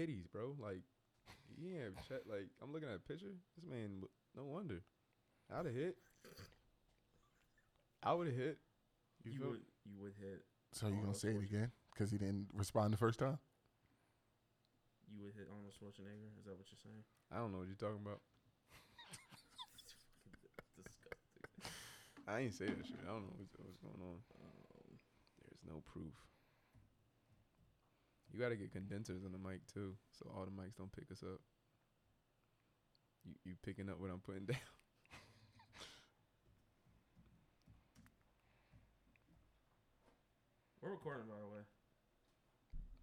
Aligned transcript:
kitties, 0.00 0.24
bro. 0.32 0.56
Like, 0.58 0.80
yeah, 1.60 1.92
check. 2.08 2.24
Like, 2.24 2.48
I'm 2.62 2.72
looking 2.72 2.88
at 2.88 2.96
a 2.96 3.04
picture. 3.04 3.36
This 3.56 3.68
man, 3.68 4.00
no 4.34 4.44
wonder. 4.44 4.80
I'd 5.52 5.66
have 5.66 5.74
hit. 5.74 5.96
I 8.02 8.14
would 8.14 8.28
have 8.28 8.36
hit. 8.36 8.56
You, 9.24 9.32
You 9.32 9.40
would 9.40 9.60
you 9.84 10.00
would 10.00 10.14
hit 10.18 10.40
So 10.72 10.88
you 10.88 10.96
gonna 10.96 11.14
say 11.14 11.36
it 11.36 11.42
again? 11.44 11.70
Because 11.92 12.10
he 12.10 12.16
didn't 12.16 12.48
respond 12.54 12.94
the 12.94 12.96
first 12.96 13.18
time. 13.18 13.38
you 15.12 15.20
would 15.24 15.34
hit 15.36 15.48
Arnold 15.52 15.74
Schwarzenegger? 15.76 16.32
Is 16.38 16.46
that 16.48 16.56
what 16.56 16.64
you're 16.72 16.80
saying? 16.80 17.04
I 17.28 17.36
don't 17.36 17.52
know 17.52 17.58
what 17.58 17.68
you're 17.68 17.76
talking 17.76 18.00
about. 18.00 18.24
Disgusting. 20.80 21.20
I 22.24 22.40
ain't 22.40 22.54
say 22.54 22.72
that 22.72 22.86
shit. 22.86 23.04
I 23.04 23.12
don't 23.12 23.28
know 23.28 23.36
what's, 23.36 23.52
what's 23.60 23.76
going 23.84 24.00
on. 24.00 24.16
Um, 24.40 24.96
There's 25.44 25.60
no 25.68 25.82
proof. 25.84 26.16
You 28.32 28.40
gotta 28.40 28.56
get 28.56 28.72
condensers 28.72 29.24
on 29.24 29.32
the 29.32 29.38
mic 29.38 29.60
too, 29.72 29.96
so 30.12 30.30
all 30.34 30.44
the 30.44 30.50
mics 30.50 30.76
don't 30.76 30.92
pick 30.92 31.10
us 31.10 31.22
up. 31.22 31.40
You 33.24 33.34
you 33.44 33.54
picking 33.62 33.88
up 33.90 33.98
what 33.98 34.10
I'm 34.10 34.20
putting 34.20 34.44
down? 34.46 34.58
we're 40.82 40.90
recording, 40.90 41.26
by 41.28 41.34
the 41.40 41.46
way. 41.46 41.62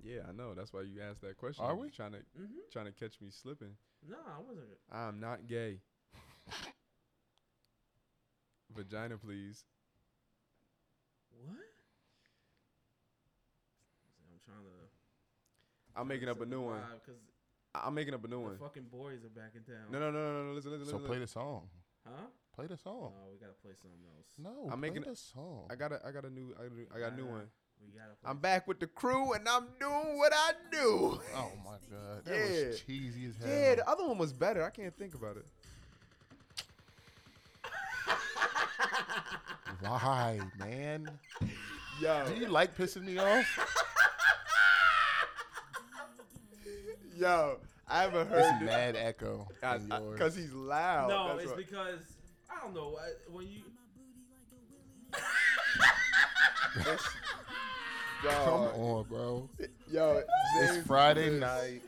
Yeah, 0.04 0.22
I 0.28 0.32
know. 0.32 0.54
That's 0.54 0.74
why 0.74 0.82
you 0.82 1.02
asked 1.02 1.22
that 1.22 1.38
question. 1.38 1.66
Are 1.66 1.74
You 1.76 1.82
we? 1.82 1.90
trying 1.90 2.12
to 2.14 2.20
Mm-hmm. 2.38 2.70
trying 2.72 2.86
to 2.86 2.92
catch 2.92 3.20
me 3.22 3.30
slipping? 3.32 3.76
No, 4.08 4.18
I 4.18 4.40
wasn't. 4.42 4.68
I'm 4.92 5.20
not 5.20 5.48
gay. 5.48 5.80
Vagina, 8.76 9.18
please. 9.18 9.66
What? 11.32 11.58
I'm 14.32 14.40
trying 14.46 14.64
to. 14.64 14.97
I'm 15.98 16.08
making 16.08 16.30
up 16.30 16.40
a 16.42 16.46
new 16.46 16.62
one. 16.62 16.80
Because 17.04 17.20
I'm 17.76 17.94
making 17.94 18.14
up 18.14 18.24
a 18.24 18.28
new 18.28 18.40
one. 18.40 18.58
fucking 18.58 18.86
boys 18.92 19.24
are 19.26 19.30
back 19.30 19.52
in 19.56 19.64
town. 19.64 19.86
No, 19.92 20.00
no, 20.00 20.12
no, 20.12 20.20
no, 20.34 20.44
no. 20.50 20.54
Listen, 20.54 20.72
listen, 20.72 20.86
So 20.88 20.94
listen. 20.98 21.08
play 21.08 21.20
the 21.20 21.28
song. 21.28 21.64
Huh? 22.06 22.12
Play 22.56 22.68
the 22.68 22.78
song. 22.78 23.12
No, 23.16 23.32
we 23.32 23.38
gotta 23.40 23.54
play 23.62 23.72
something 23.80 24.00
else. 24.16 24.28
No, 24.38 24.72
I'm 24.72 24.80
play 24.80 24.90
making 24.90 25.04
the 25.10 25.16
song. 25.16 25.66
I 25.70 25.76
got 25.76 25.92
a, 25.92 26.00
I 26.06 26.12
got 26.12 26.26
a 26.26 26.30
new, 26.30 26.54
I 26.60 26.64
got 26.64 26.72
a, 26.72 26.76
new- 26.76 26.88
I 26.96 27.00
got 27.00 27.12
a 27.14 27.16
new 27.16 27.26
one. 27.26 27.48
We 27.80 27.92
gotta. 27.92 28.16
Play 28.20 28.30
I'm 28.32 28.38
back 28.38 28.68
with 28.68 28.80
the 28.80 28.88
crew, 28.88 29.34
and 29.34 29.48
I'm 29.48 29.68
doing 29.80 30.18
what 30.18 30.34
I 30.34 30.52
do. 30.72 31.20
oh 31.36 31.52
my 31.64 31.72
god, 31.92 32.26
that 32.26 32.36
Yeah. 32.36 32.68
was 32.70 32.82
cheesy 32.82 33.26
as 33.26 33.36
hell. 33.38 33.48
Yeah, 33.48 33.76
the 33.76 33.88
other 33.90 34.08
one 34.08 34.18
was 34.18 34.34
better. 34.34 34.64
I 34.64 34.70
can't 34.72 34.96
think 34.98 35.14
about 35.14 35.38
it. 35.38 35.46
Why, 39.82 40.40
man? 40.58 41.10
Yo, 42.02 42.26
Do 42.28 42.36
you 42.40 42.48
like 42.48 42.76
pissing 42.76 43.04
me 43.04 43.18
off? 43.20 43.86
Yo, 47.18 47.58
I 47.88 48.02
haven't 48.04 48.22
It's 48.22 48.30
heard 48.32 48.62
mad 48.66 48.96
echo. 48.98 49.48
because 49.62 50.36
he's 50.36 50.52
loud. 50.54 51.10
No, 51.10 51.28
That's 51.30 51.42
it's 51.44 51.48
what- 51.52 51.58
because 51.58 52.00
I 52.50 52.62
don't 52.64 52.74
know 52.74 52.98
I- 53.02 53.32
when 53.32 53.48
you. 53.48 53.62
Come 58.24 58.64
on, 58.82 59.04
bro. 59.08 59.50
Yo, 59.92 60.22
It's 60.62 60.86
Friday 60.88 61.28
is- 61.28 61.40
night. 61.40 61.82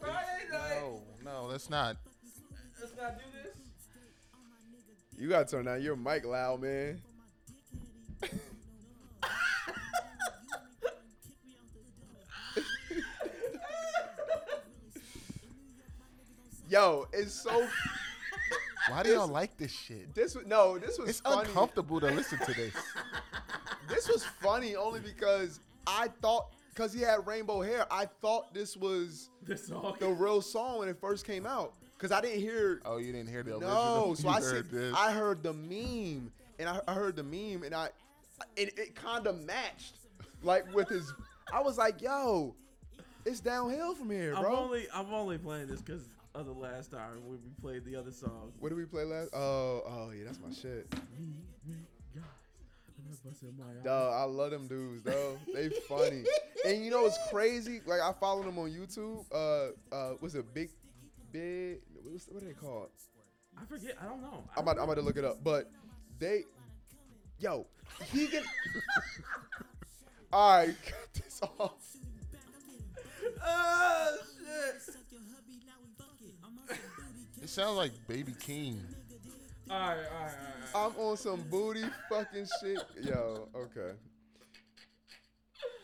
Friday 0.00 0.44
night. 0.50 0.80
No, 0.80 1.02
no, 1.24 1.44
let's 1.46 1.68
not. 1.70 1.96
Let's 2.80 2.92
not 2.96 3.18
do 3.18 3.24
this. 3.42 3.54
You 5.18 5.28
gotta 5.28 5.44
turn 5.44 5.66
down 5.66 5.82
your 5.82 5.96
mic 5.96 6.24
loud, 6.24 6.62
man. 6.62 7.00
Yo, 16.70 17.08
it's 17.12 17.34
so. 17.34 17.66
Why 18.88 19.02
do 19.02 19.10
y'all 19.10 19.26
like 19.26 19.56
this 19.58 19.72
shit? 19.72 20.14
This 20.14 20.36
was 20.36 20.46
no. 20.46 20.78
This 20.78 20.98
was 20.98 21.10
It's 21.10 21.20
funny. 21.20 21.48
uncomfortable 21.48 21.98
to 22.00 22.06
listen 22.06 22.38
to 22.46 22.54
this. 22.54 22.74
This 23.88 24.08
was 24.08 24.24
funny 24.24 24.76
only 24.76 25.00
because 25.00 25.58
I 25.84 26.06
thought 26.22 26.52
because 26.72 26.92
he 26.92 27.00
had 27.00 27.26
rainbow 27.26 27.60
hair. 27.60 27.86
I 27.90 28.06
thought 28.22 28.54
this 28.54 28.76
was 28.76 29.30
the 29.42 29.56
song. 29.56 29.96
the 29.98 30.08
real 30.08 30.40
song 30.40 30.78
when 30.78 30.88
it 30.88 30.96
first 31.00 31.26
came 31.26 31.44
out 31.44 31.74
because 31.98 32.12
I 32.12 32.20
didn't 32.20 32.38
hear. 32.40 32.80
Oh, 32.84 32.98
you 32.98 33.10
didn't 33.12 33.28
hear 33.30 33.42
the 33.42 33.54
original? 33.54 33.68
No, 33.68 34.14
so 34.14 34.22
You 34.28 34.34
I 34.34 34.40
heard 34.40 34.44
said 34.44 34.70
this. 34.70 34.94
I 34.96 35.10
heard 35.12 35.42
the 35.42 35.52
meme, 35.52 36.30
and 36.60 36.68
I, 36.68 36.80
I 36.86 36.94
heard 36.94 37.16
the 37.16 37.24
meme, 37.24 37.64
and 37.64 37.74
I, 37.74 37.88
it, 38.56 38.78
it 38.78 38.94
kind 38.94 39.26
of 39.26 39.44
matched, 39.44 39.96
like 40.44 40.72
with 40.72 40.88
his. 40.88 41.12
I 41.52 41.60
was 41.60 41.76
like, 41.76 42.00
yo, 42.00 42.54
it's 43.26 43.40
downhill 43.40 43.96
from 43.96 44.08
here, 44.10 44.34
bro. 44.36 44.40
I'm 44.46 44.54
only 44.56 44.86
I'm 44.94 45.12
only 45.12 45.36
playing 45.36 45.66
this 45.66 45.82
because 45.82 46.08
of 46.34 46.46
the 46.46 46.52
last 46.52 46.90
time 46.90 47.22
when 47.24 47.32
we 47.32 47.38
played 47.60 47.84
the 47.84 47.96
other 47.96 48.12
song. 48.12 48.52
what 48.58 48.68
did 48.68 48.78
we 48.78 48.84
play 48.84 49.04
last? 49.04 49.30
Oh, 49.34 49.82
oh 49.86 50.10
yeah, 50.16 50.24
that's 50.24 50.38
my 50.40 50.52
shit. 50.52 50.92
Me, 51.18 51.26
me, 51.66 51.74
guys, 52.14 52.24
and 52.96 53.06
I 53.08 53.28
busted 53.28 53.58
my 53.58 53.64
eye. 53.64 53.84
Dog, 53.84 54.12
I 54.14 54.24
love 54.24 54.50
them 54.50 54.68
dudes, 54.68 55.02
though. 55.02 55.38
They 55.54 55.68
funny. 55.88 56.24
and 56.64 56.84
you 56.84 56.90
know 56.90 57.02
what's 57.02 57.18
crazy? 57.30 57.80
Like 57.84 58.00
I 58.00 58.12
follow 58.12 58.42
them 58.42 58.58
on 58.58 58.70
YouTube. 58.70 59.24
Uh, 59.32 59.94
uh, 59.94 60.14
what's 60.20 60.34
it? 60.34 60.52
Big, 60.54 60.70
big. 61.32 61.80
What's, 62.04 62.28
what 62.28 62.42
are 62.42 62.46
they 62.46 62.52
called? 62.52 62.90
I 63.60 63.64
forget. 63.64 63.96
I 64.00 64.06
don't 64.06 64.22
know. 64.22 64.44
I 64.56 64.60
I'm 64.60 64.68
about, 64.68 64.82
about 64.82 64.94
to 64.94 65.02
look 65.02 65.16
it 65.16 65.24
up. 65.24 65.42
But 65.42 65.70
they, 66.18 66.44
yo, 67.38 67.66
he 68.12 68.26
can. 68.28 68.42
All 70.32 70.58
right, 70.58 70.74
cut 70.86 71.14
this 71.14 71.40
off. 71.58 71.72
Oh 73.42 74.16
shit! 74.38 74.96
It 77.50 77.54
sounds 77.54 77.76
like 77.78 77.90
Baby 78.06 78.32
King. 78.38 78.80
All 79.68 79.76
right, 79.76 79.88
all 79.88 79.94
right, 79.96 80.06
all 80.72 80.82
right. 80.84 80.92
I'm 80.94 81.04
on 81.04 81.16
some 81.16 81.40
booty 81.50 81.82
fucking 82.08 82.46
shit. 82.62 82.78
Yo, 83.02 83.48
okay. 83.56 83.96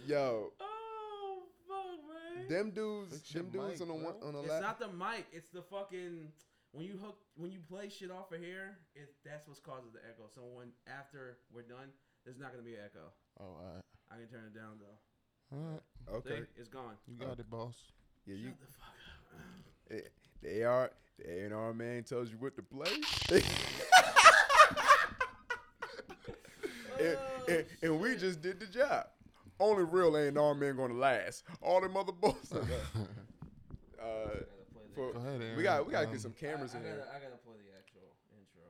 Yo, 0.07 0.53
Oh 0.61 1.39
fuck, 1.67 1.99
man. 2.39 2.49
them 2.49 2.71
dudes, 2.71 3.15
Fix 3.17 3.35
your 3.35 3.43
them 3.43 3.51
dudes 3.51 3.81
mic, 3.81 3.83
on 3.83 3.89
the 3.89 3.95
one 4.05 4.15
bro. 4.21 4.29
on 4.29 4.33
the 4.35 4.41
It's 4.43 4.49
left. 4.51 4.63
not 4.63 4.79
the 4.79 4.87
mic. 4.97 5.27
It's 5.33 5.49
the 5.49 5.63
fucking 5.63 6.29
when 6.71 6.85
you 6.87 6.99
hook 7.03 7.19
when 7.37 7.51
you 7.51 7.59
play 7.69 7.89
shit 7.89 8.13
off 8.13 8.31
of 8.31 8.39
here. 8.39 8.79
It 8.95 9.13
that's 9.25 9.49
what 9.49 9.61
causes 9.65 9.91
the 9.93 9.99
echo. 10.09 10.31
So 10.33 10.43
when 10.55 10.69
after 10.87 11.39
we're 11.53 11.63
done, 11.63 11.91
there's 12.25 12.39
not 12.39 12.53
gonna 12.53 12.63
be 12.63 12.75
an 12.75 12.83
echo. 12.85 13.11
Oh, 13.41 13.45
all 13.45 13.59
right. 13.75 13.83
I 14.13 14.15
can 14.23 14.29
turn 14.29 14.45
it 14.47 14.55
down 14.55 14.79
though. 14.79 15.57
All 15.59 15.73
right. 15.73 16.15
Okay, 16.19 16.43
See? 16.43 16.61
it's 16.61 16.69
gone. 16.69 16.95
You 17.09 17.17
got 17.27 17.41
it, 17.41 17.51
boss. 17.51 17.75
yeah, 18.25 18.37
you. 18.37 18.51
Shut 18.51 18.61
the 18.61 18.67
fuck 18.67 18.95
up. 19.35 19.97
eh, 19.99 20.09
They 20.41 20.63
are. 20.63 20.93
The 21.19 21.45
A&R 21.47 21.73
man 21.73 22.03
tells 22.05 22.31
you 22.31 22.37
what 22.39 22.55
to 22.57 22.63
play. 22.63 22.91
and, 27.01 27.19
and, 27.49 27.65
and 27.83 28.01
we 28.01 28.17
just 28.17 28.41
did 28.43 28.61
the 28.61 28.67
job. 28.67 29.07
Only 29.59 29.85
real 29.85 30.15
A&R 30.17 30.55
man 30.55 30.77
gonna 30.77 30.95
last. 30.95 31.45
All 31.63 31.81
them 31.81 31.97
other 31.97 32.13
boys. 32.13 32.35
uh, 32.53 32.59
I 32.59 32.61
gotta 32.61 32.69
play 34.73 34.85
the, 34.89 34.95
for, 34.95 35.13
Go 35.13 35.19
ahead, 35.21 35.41
Aaron. 35.41 35.57
we 35.57 35.63
got 35.63 35.87
we 35.87 35.93
gotta 35.93 36.07
Um, 36.07 36.13
get 36.13 36.21
some 36.21 36.33
cameras 36.33 36.75
I, 36.75 36.79
in 36.79 36.85
I 36.85 36.87
here. 36.89 36.97
gotta, 36.99 37.11
I 37.11 37.21
gotta 37.21 37.37
play 37.39 37.57
the 37.65 37.79
actual 37.79 38.13
intro. 38.39 38.67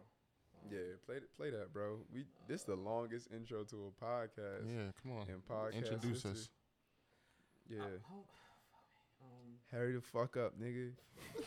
Um, 0.54 0.70
Yeah, 0.70 0.94
play 1.04 1.16
th- 1.18 1.30
play 1.36 1.50
that, 1.50 1.72
bro. 1.72 1.98
We 2.14 2.24
this 2.46 2.60
is 2.60 2.66
the 2.66 2.76
longest 2.76 3.28
intro 3.34 3.64
to 3.64 3.76
a 3.88 4.04
podcast 4.04 4.64
Yeah, 4.72 4.92
come 5.02 5.12
on. 5.18 5.26
in 5.28 5.40
podcast 5.42 5.74
Introduce 5.74 6.22
history. 6.22 6.30
us. 6.30 6.48
Yeah, 7.68 7.78
Uh, 7.82 7.98
how- 8.08 8.24
um, 9.22 9.58
hurry 9.72 9.94
the 9.94 10.00
fuck 10.00 10.36
up, 10.36 10.56
nigga. 10.60 10.92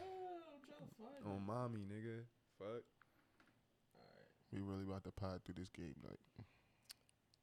oh, 0.00 0.40
I'm 0.48 0.60
trying 0.66 0.88
to 0.88 0.94
find 0.96 1.26
On 1.26 1.36
it. 1.36 1.41
Mommy, 1.52 1.84
nigga. 1.84 2.24
Fuck. 2.56 2.80
Alright. 3.92 4.32
We 4.52 4.60
really 4.64 4.88
about 4.88 5.04
to 5.04 5.12
pod 5.12 5.44
through 5.44 5.60
this 5.60 5.68
game 5.68 5.92
night. 6.00 6.16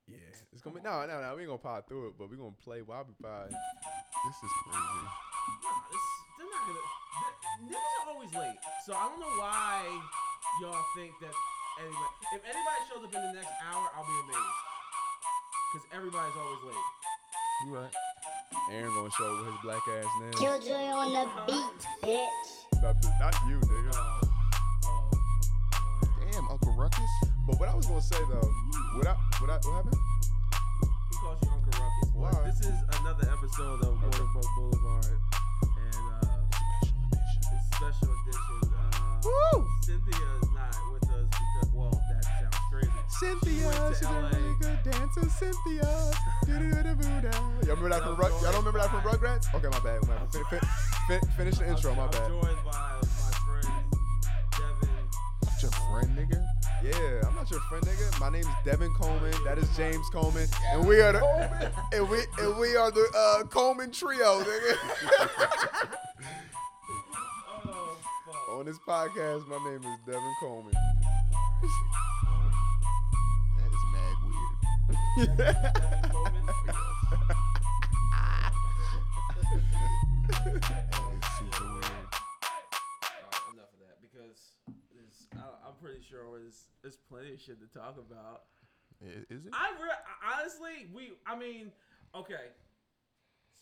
Yeah, 0.10 0.18
it's 0.50 0.66
gonna 0.66 0.74
be 0.74 0.82
no, 0.82 1.06
no, 1.06 1.22
no. 1.22 1.38
We 1.38 1.46
ain't 1.46 1.54
gonna 1.54 1.62
pod 1.62 1.86
through 1.86 2.10
it, 2.10 2.14
but 2.18 2.34
we 2.34 2.38
gonna 2.42 2.58
play 2.66 2.82
while 2.82 3.06
we 3.06 3.14
pod. 3.22 3.54
This 3.54 4.38
is 4.42 4.54
crazy. 4.66 5.06
Nah, 5.62 5.86
this, 5.94 6.06
they're 6.42 6.50
not 6.50 6.64
gonna. 6.66 6.82
they- 6.82 7.38
Niggas 7.70 7.94
are 8.02 8.10
always 8.10 8.34
late, 8.34 8.58
so 8.88 8.94
I 8.98 9.06
don't 9.06 9.20
know 9.20 9.36
why 9.38 9.86
y'all 10.64 10.82
think 10.96 11.14
that 11.22 11.36
anybody. 11.78 12.14
If 12.34 12.42
anybody 12.42 12.82
shows 12.90 13.04
up 13.06 13.14
in 13.14 13.22
the 13.22 13.34
next 13.38 13.54
hour, 13.70 13.86
I'll 13.94 14.08
be 14.10 14.18
amazed. 14.26 14.58
Cause 15.78 15.86
everybody's 15.94 16.34
always 16.40 16.64
late. 16.74 16.88
You 17.68 17.76
right. 17.78 17.94
Aaron 18.74 18.90
gonna 18.96 19.12
show 19.14 19.30
up 19.30 19.46
with 19.46 19.54
his 19.54 19.62
black 19.62 19.84
ass 19.94 20.10
now. 20.26 20.34
Killjoi 20.42 20.90
on 20.98 21.14
the 21.14 21.26
beat, 21.46 21.82
bitch. 22.02 22.59
Not, 22.82 23.02
the- 23.02 23.14
not 23.20 23.36
you, 23.48 23.58
nigga. 23.60 23.94
Damn, 26.32 26.48
Uncle 26.50 26.74
Ruckus. 26.78 27.10
But 27.48 27.60
what 27.60 27.70
I 27.70 27.76
was 27.76 27.86
gonna 27.86 28.02
say 28.02 28.18
though, 28.30 28.50
what 28.96 29.08
I 29.08 29.16
what 29.40 29.50
I 29.50 29.58
what 29.58 29.76
happened? 29.76 29.96
Who 31.12 31.18
calls 31.20 31.40
you 31.44 31.50
Uncle 31.50 31.72
Ruckus? 31.74 32.10
Well, 32.16 32.32
Why? 32.32 32.46
This 32.46 32.60
is 32.62 32.78
another 33.00 33.28
episode 33.32 33.82
of 33.84 33.98
Okay. 33.98 34.06
Waterbuck 34.06 34.46
Boulevard, 34.56 35.06
and 35.78 36.06
uh, 36.24 36.46
it's 37.52 37.76
special 37.76 38.10
edition. 38.16 38.79
Woo! 39.26 39.68
Cynthia 39.82 40.28
is 40.42 40.50
not 40.56 40.76
with 40.94 41.04
us 41.10 41.28
because, 41.30 41.70
well, 41.74 41.92
that 41.92 42.24
sounds 42.24 42.56
crazy. 42.72 42.92
Cynthia, 43.20 43.68
Went 43.68 43.78
to 43.78 43.96
she's 43.96 44.08
a 44.08 44.12
LA. 44.12 44.30
really 44.30 44.56
good 44.62 44.80
dancer. 44.84 45.30
Cynthia, 45.30 46.12
do 46.46 46.54
remember 46.54 47.90
that 47.90 48.04
from 48.04 48.16
Rug- 48.16 48.32
y'all 48.42 48.52
don't 48.52 48.66
remember 48.66 48.80
that 48.80 48.90
from 48.90 49.02
Rugrats? 49.02 49.54
Okay, 49.54 49.68
my 49.68 49.80
bad. 49.80 50.02
My 50.08 50.16
bad. 50.16 50.32
Fin- 50.32 50.44
fin- 50.50 50.60
fin- 51.08 51.30
finish 51.38 51.58
the 51.58 51.68
intro. 51.70 51.94
My 51.96 52.04
I'm 52.06 52.12
bad. 52.12 52.28
joined 52.30 52.58
by 52.66 53.02
my 53.02 53.32
friend 53.46 53.84
Devin. 54.58 54.90
That's 55.44 55.62
your 55.64 55.72
friend, 55.72 56.18
nigga. 56.18 56.46
Yeah, 56.84 57.28
I'm 57.28 57.36
not 57.36 57.50
your 57.52 57.60
friend, 57.62 57.84
nigga. 57.86 58.20
My 58.20 58.30
name 58.30 58.42
is 58.42 58.48
Devin 58.66 58.94
Coleman. 58.96 59.34
That 59.44 59.58
is 59.58 59.68
James 59.76 60.08
Coleman, 60.12 60.48
and 60.72 60.88
we 60.88 61.02
are 61.02 61.12
the 61.14 61.72
and 61.94 62.08
we 62.10 62.20
and 62.40 62.58
we 62.58 62.76
are 62.78 62.90
the 62.92 63.06
uh, 63.16 63.44
Coleman 63.48 63.92
trio, 63.92 64.42
nigga. 64.44 64.78
Fuck. 68.60 68.66
On 68.66 68.66
this 68.66 68.80
podcast, 68.80 69.48
my 69.48 69.58
name 69.70 69.80
is 69.80 70.00
Devin 70.06 70.36
Coleman. 70.42 70.74
That 73.56 73.72
is 73.72 73.84
mad 73.94 74.16
weird. 74.26 75.38
Devin 75.38 76.10
Coleman. 76.12 76.46
That 80.44 80.84
is 81.16 81.24
super 81.38 81.66
weird. 81.72 82.08
Alright, 82.44 83.38
enough 83.54 83.72
of 83.72 83.80
that 83.80 83.98
because 84.02 84.40
I, 85.36 85.38
I'm 85.66 85.76
pretty 85.82 86.02
sure 86.10 86.20
there's, 86.38 86.66
there's 86.82 86.98
plenty 87.10 87.34
of 87.34 87.40
shit 87.40 87.60
to 87.62 87.68
talk 87.80 87.96
about. 87.98 88.44
Is 89.30 89.46
it? 89.46 89.54
I 89.54 89.72
re- 89.82 90.04
honestly, 90.38 90.90
we, 90.94 91.12
I 91.26 91.38
mean, 91.40 91.72
okay. 92.14 92.52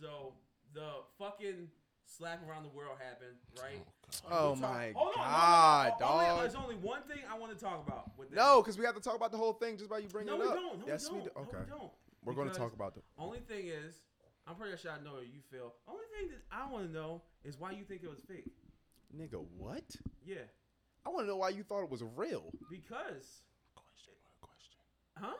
So 0.01 0.33
the 0.73 1.03
fucking 1.19 1.69
slap 2.07 2.41
around 2.47 2.63
the 2.63 2.69
world 2.69 2.97
happened, 2.97 3.35
right? 3.61 3.83
Oh, 4.25 4.29
oh 4.31 4.45
We'll 4.51 4.55
talk- 4.55 4.61
my 4.71 4.91
Hold 4.95 5.15
on, 5.15 5.21
no, 5.21 5.21
no, 5.21 5.27
no, 5.27 5.27
god, 5.27 5.93
o- 6.01 6.05
only- 6.13 6.25
dog. 6.25 6.39
There's 6.41 6.55
only 6.55 6.75
one 6.75 7.01
thing 7.03 7.19
I 7.29 7.37
want 7.37 7.57
to 7.57 7.63
talk 7.63 7.85
about 7.85 8.17
with 8.17 8.29
this. 8.29 8.37
No, 8.37 8.61
because 8.61 8.77
we 8.77 8.85
have 8.85 8.95
to 8.95 9.01
talk 9.01 9.15
about 9.15 9.31
the 9.31 9.37
whole 9.37 9.53
thing 9.53 9.77
just 9.77 9.89
by 9.89 9.99
you 9.99 10.07
bringing 10.07 10.33
no, 10.33 10.41
it 10.41 10.43
we 10.43 10.47
up. 10.49 10.55
don't. 10.55 10.79
No, 10.79 10.87
yes, 10.87 11.09
we 11.11 11.17
we 11.19 11.25
don't. 11.25 11.33
do. 11.35 11.41
No, 11.41 11.41
Okay, 11.47 11.57
we 11.65 11.69
don't. 11.77 11.91
we're 12.23 12.33
going 12.33 12.47
to 12.47 12.53
Because 12.53 12.57
talk 12.57 12.73
about 12.73 12.95
the. 12.95 13.01
Only 13.19 13.39
thing 13.39 13.67
is, 13.67 13.95
I'm 14.47 14.55
pretty 14.55 14.77
sure 14.77 14.91
I 14.91 15.03
know 15.03 15.15
how 15.15 15.21
you 15.21 15.41
feel. 15.51 15.73
Only 15.87 16.05
thing 16.17 16.29
that 16.29 16.41
I 16.51 16.71
want 16.71 16.87
to 16.87 16.91
know 16.93 17.21
is 17.43 17.59
why 17.59 17.71
you 17.71 17.83
think 17.83 18.03
it 18.03 18.09
was 18.09 18.19
fake. 18.27 18.45
Nigga, 19.15 19.43
what? 19.57 19.83
Yeah, 20.25 20.37
I 21.05 21.09
want 21.09 21.23
to 21.23 21.27
know 21.27 21.37
why 21.37 21.49
you 21.49 21.63
thought 21.63 21.83
it 21.83 21.89
was 21.89 22.03
real. 22.15 22.51
because, 22.69 23.41
Question. 23.75 24.13
Question. 24.41 24.77
huh? 25.17 25.33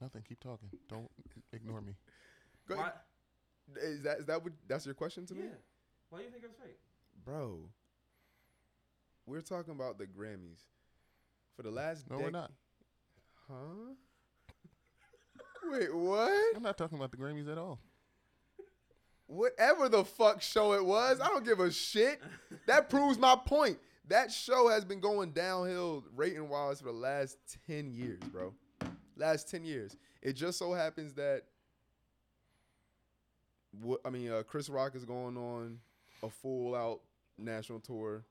Nothing. 0.00 0.22
Keep 0.28 0.40
talking. 0.40 0.68
Don't 0.88 1.10
ignore 1.52 1.80
me. 1.80 1.94
Go 2.68 2.76
Why? 2.76 2.90
Is 3.76 4.02
that 4.02 4.18
is 4.18 4.26
that 4.26 4.42
what 4.42 4.52
that's 4.68 4.84
your 4.84 4.94
question 4.94 5.24
to 5.26 5.34
me? 5.34 5.42
Yeah. 5.44 5.48
Me, 6.12 6.16
Why 6.16 6.18
do 6.18 6.24
you 6.24 6.30
think 6.30 6.44
it 6.44 6.48
was 6.48 6.56
fake? 6.56 6.78
bro? 7.24 7.68
We're 9.26 9.40
talking 9.40 9.72
about 9.72 9.98
the 9.98 10.06
Grammys 10.06 10.60
for 11.56 11.62
the 11.62 11.70
last. 11.70 12.10
No, 12.10 12.18
we're 12.18 12.30
not. 12.30 12.50
Huh? 13.48 13.94
Wait, 15.70 15.94
what? 15.94 16.56
I'm 16.56 16.62
not 16.62 16.76
talking 16.76 16.98
about 16.98 17.12
the 17.12 17.16
Grammys 17.16 17.50
at 17.50 17.58
all. 17.58 17.78
Whatever 19.26 19.88
the 19.88 20.04
fuck 20.04 20.42
show 20.42 20.72
it 20.72 20.84
was, 20.84 21.20
I 21.20 21.28
don't 21.28 21.44
give 21.44 21.60
a 21.60 21.70
shit. 21.70 22.20
That 22.66 22.90
proves 22.90 23.18
my 23.18 23.36
point. 23.36 23.78
That 24.08 24.30
show 24.30 24.68
has 24.68 24.84
been 24.84 25.00
going 25.00 25.30
downhill 25.30 26.04
rating 26.14 26.48
wise 26.48 26.80
for 26.80 26.86
the 26.86 26.92
last 26.92 27.38
10 27.66 27.92
years, 27.92 28.20
bro. 28.30 28.52
Last 29.16 29.48
10 29.50 29.64
years. 29.64 29.96
It 30.20 30.34
just 30.34 30.58
so 30.58 30.72
happens 30.72 31.14
that 31.14 31.44
what 33.80 34.00
I 34.04 34.10
mean, 34.10 34.30
uh, 34.30 34.42
Chris 34.46 34.68
Rock 34.68 34.94
is 34.94 35.04
going 35.04 35.36
on 35.36 35.78
a 36.22 36.30
full 36.30 36.74
out 36.74 37.00
national 37.38 37.80
tour. 37.80 38.24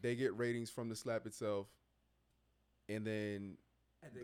They 0.00 0.14
get 0.14 0.36
ratings 0.36 0.70
from 0.70 0.88
the 0.88 0.96
slap 0.96 1.26
itself. 1.26 1.66
And 2.88 3.06
then 3.06 3.56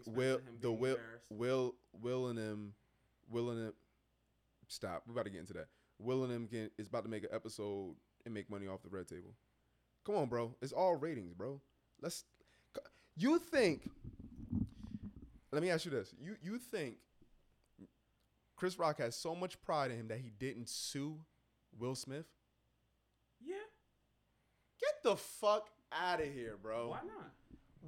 Will 0.07 0.41
the 0.61 0.73
Will. 0.73 0.97
Will 1.31 1.75
Will 2.01 2.29
and 2.29 2.39
them 2.39 2.75
Will 3.31 3.51
and 3.51 3.67
them 3.67 3.73
stop. 4.69 5.03
We're 5.07 5.13
about 5.13 5.25
to 5.25 5.31
get 5.31 5.41
into 5.41 5.55
that. 5.55 5.67
Will 5.99 6.25
and 6.25 6.33
him 6.33 6.49
can, 6.49 6.71
is 6.79 6.87
about 6.87 7.05
to 7.05 7.11
make 7.11 7.23
an 7.23 7.31
episode 7.33 7.95
and 8.25 8.35
make 8.35 8.51
money 8.51 8.67
off 8.67 8.83
the 8.83 8.89
red 8.89 9.09
table. 9.09 9.35
Come 10.05 10.17
on, 10.17 10.27
bro. 10.27 10.55
It's 10.61 10.73
all 10.73 10.97
ratings, 10.97 11.33
bro. 11.35 11.61
Let's. 12.01 12.25
You 13.17 13.39
think? 13.39 13.89
Let 15.53 15.63
me 15.63 15.71
ask 15.71 15.85
you 15.85 15.91
this. 15.91 16.13
You 16.21 16.37
you 16.43 16.59
think 16.59 16.97
Chris 18.57 18.79
Rock 18.79 18.99
has 18.99 19.17
so 19.17 19.35
much 19.35 19.61
pride 19.63 19.91
in 19.91 19.99
him 19.99 20.09
that 20.09 20.19
he 20.19 20.31
didn't 20.39 20.69
sue 20.69 21.19
Will 21.79 21.95
Smith? 21.95 22.27
Yeah. 23.41 23.55
Get 24.81 25.03
the 25.03 25.17
fuck 25.17 25.69
out 25.93 26.21
of 26.21 26.33
here, 26.33 26.57
bro. 26.61 26.91
Why 26.91 27.01
not? 27.05 27.31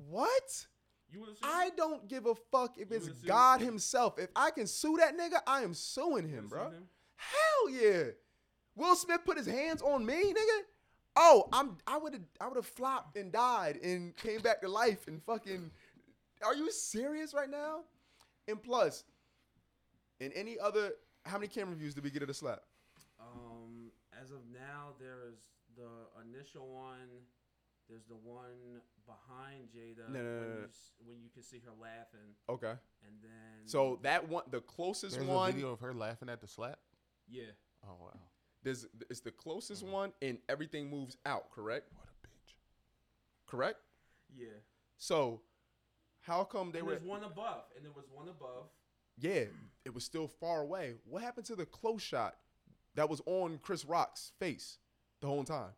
What? 0.08 0.66
You 1.10 1.20
would 1.20 1.28
assume. 1.30 1.40
I 1.44 1.70
don't 1.76 2.08
give 2.08 2.26
a 2.26 2.34
fuck 2.34 2.76
if 2.78 2.90
You 2.90 2.96
it's 2.96 3.06
sue- 3.06 3.26
God 3.26 3.60
himself. 3.60 4.18
If 4.18 4.30
I 4.34 4.50
can 4.50 4.66
sue 4.66 4.96
that 4.98 5.16
nigga, 5.16 5.40
I 5.46 5.62
am 5.62 5.72
suing 5.74 6.28
him, 6.28 6.48
bro. 6.48 6.70
Hell 7.16 7.70
yeah. 7.70 8.04
Will 8.74 8.94
Smith 8.96 9.20
put 9.24 9.38
his 9.38 9.46
hands 9.46 9.80
on 9.82 10.04
me, 10.04 10.32
nigga. 10.32 10.60
Oh, 11.16 11.48
I'm 11.52 11.78
I 11.86 11.96
would 11.96 12.12
have 12.12 12.22
I 12.40 12.46
would 12.48 12.56
have 12.56 12.66
flopped 12.66 13.16
and 13.16 13.32
died 13.32 13.76
and 13.82 14.14
came 14.16 14.40
back 14.40 14.60
to 14.60 14.68
life 14.68 15.06
and 15.08 15.22
fucking 15.22 15.70
Are 16.44 16.54
you 16.54 16.70
serious 16.70 17.32
right 17.32 17.48
now? 17.48 17.80
And 18.48 18.62
plus, 18.62 19.04
in 20.20 20.30
any 20.32 20.58
other 20.58 20.92
how 21.24 21.38
many 21.38 21.48
camera 21.48 21.74
views 21.74 21.94
did 21.94 22.04
we 22.04 22.10
get 22.10 22.22
at 22.22 22.28
a 22.30 22.34
slap? 22.34 22.60
As 24.26 24.32
of 24.32 24.40
now, 24.52 24.88
there's 24.99 25.38
the 25.76 25.87
initial 26.28 26.67
one. 26.69 27.06
There's 27.88 28.02
the 28.08 28.17
one 28.17 28.81
behind 29.06 29.69
Jada 29.73 30.11
No, 30.12 30.19
no, 30.20 30.25
no, 30.25 30.40
when, 30.40 30.49
no, 30.49 30.55
you, 30.55 30.61
no. 30.62 30.64
s- 30.69 30.90
when 31.06 31.23
you 31.23 31.31
can 31.32 31.43
see 31.44 31.61
her 31.64 31.70
laughing, 31.81 32.34
Okay. 32.49 32.73
and 33.06 33.14
then 33.23 33.67
So 33.67 34.00
that 34.02 34.28
one 34.28 34.43
the 34.50 34.61
closest 34.62 35.14
There's 35.17 35.28
one 35.28 35.50
a 35.50 35.52
video 35.52 35.70
of 35.70 35.78
her 35.81 35.94
laughing 35.94 36.28
at 36.28 36.40
the 36.40 36.49
slap. 36.49 36.81
yeah, 37.28 37.52
Oh 37.87 37.94
wow. 38.00 38.19
there's 38.64 38.87
it's 39.08 39.20
the 39.20 39.31
closest 39.31 39.84
mm-hmm. 39.84 39.93
one 39.93 40.12
and 40.20 40.38
everything 40.49 40.90
moves 40.90 41.17
out, 41.25 41.52
correct? 41.52 41.88
What 41.94 42.08
a 42.08 42.26
bitch. 42.26 42.55
Correct? 43.46 43.78
yeah. 44.37 44.49
So 44.99 45.43
how 46.23 46.43
come 46.43 46.73
they 46.73 46.81
and 46.81 46.88
were 46.88 46.94
there's 46.94 47.05
one 47.06 47.23
above, 47.23 47.67
and 47.76 47.84
there 47.84 47.93
was 47.94 48.06
one 48.12 48.26
above. 48.28 48.64
Yeah, 49.19 49.44
it 49.84 49.94
was 49.94 50.02
still 50.02 50.26
far 50.26 50.62
away. 50.62 50.94
What 51.05 51.23
happened 51.23 51.46
to 51.46 51.55
the 51.55 51.67
close 51.67 52.02
shot 52.02 52.34
that 52.96 53.08
was 53.08 53.22
on 53.26 53.58
Chris 53.62 53.84
Rock's 53.84 54.32
face 54.38 54.78
the 55.20 55.26
whole 55.26 55.44
time? 55.44 55.70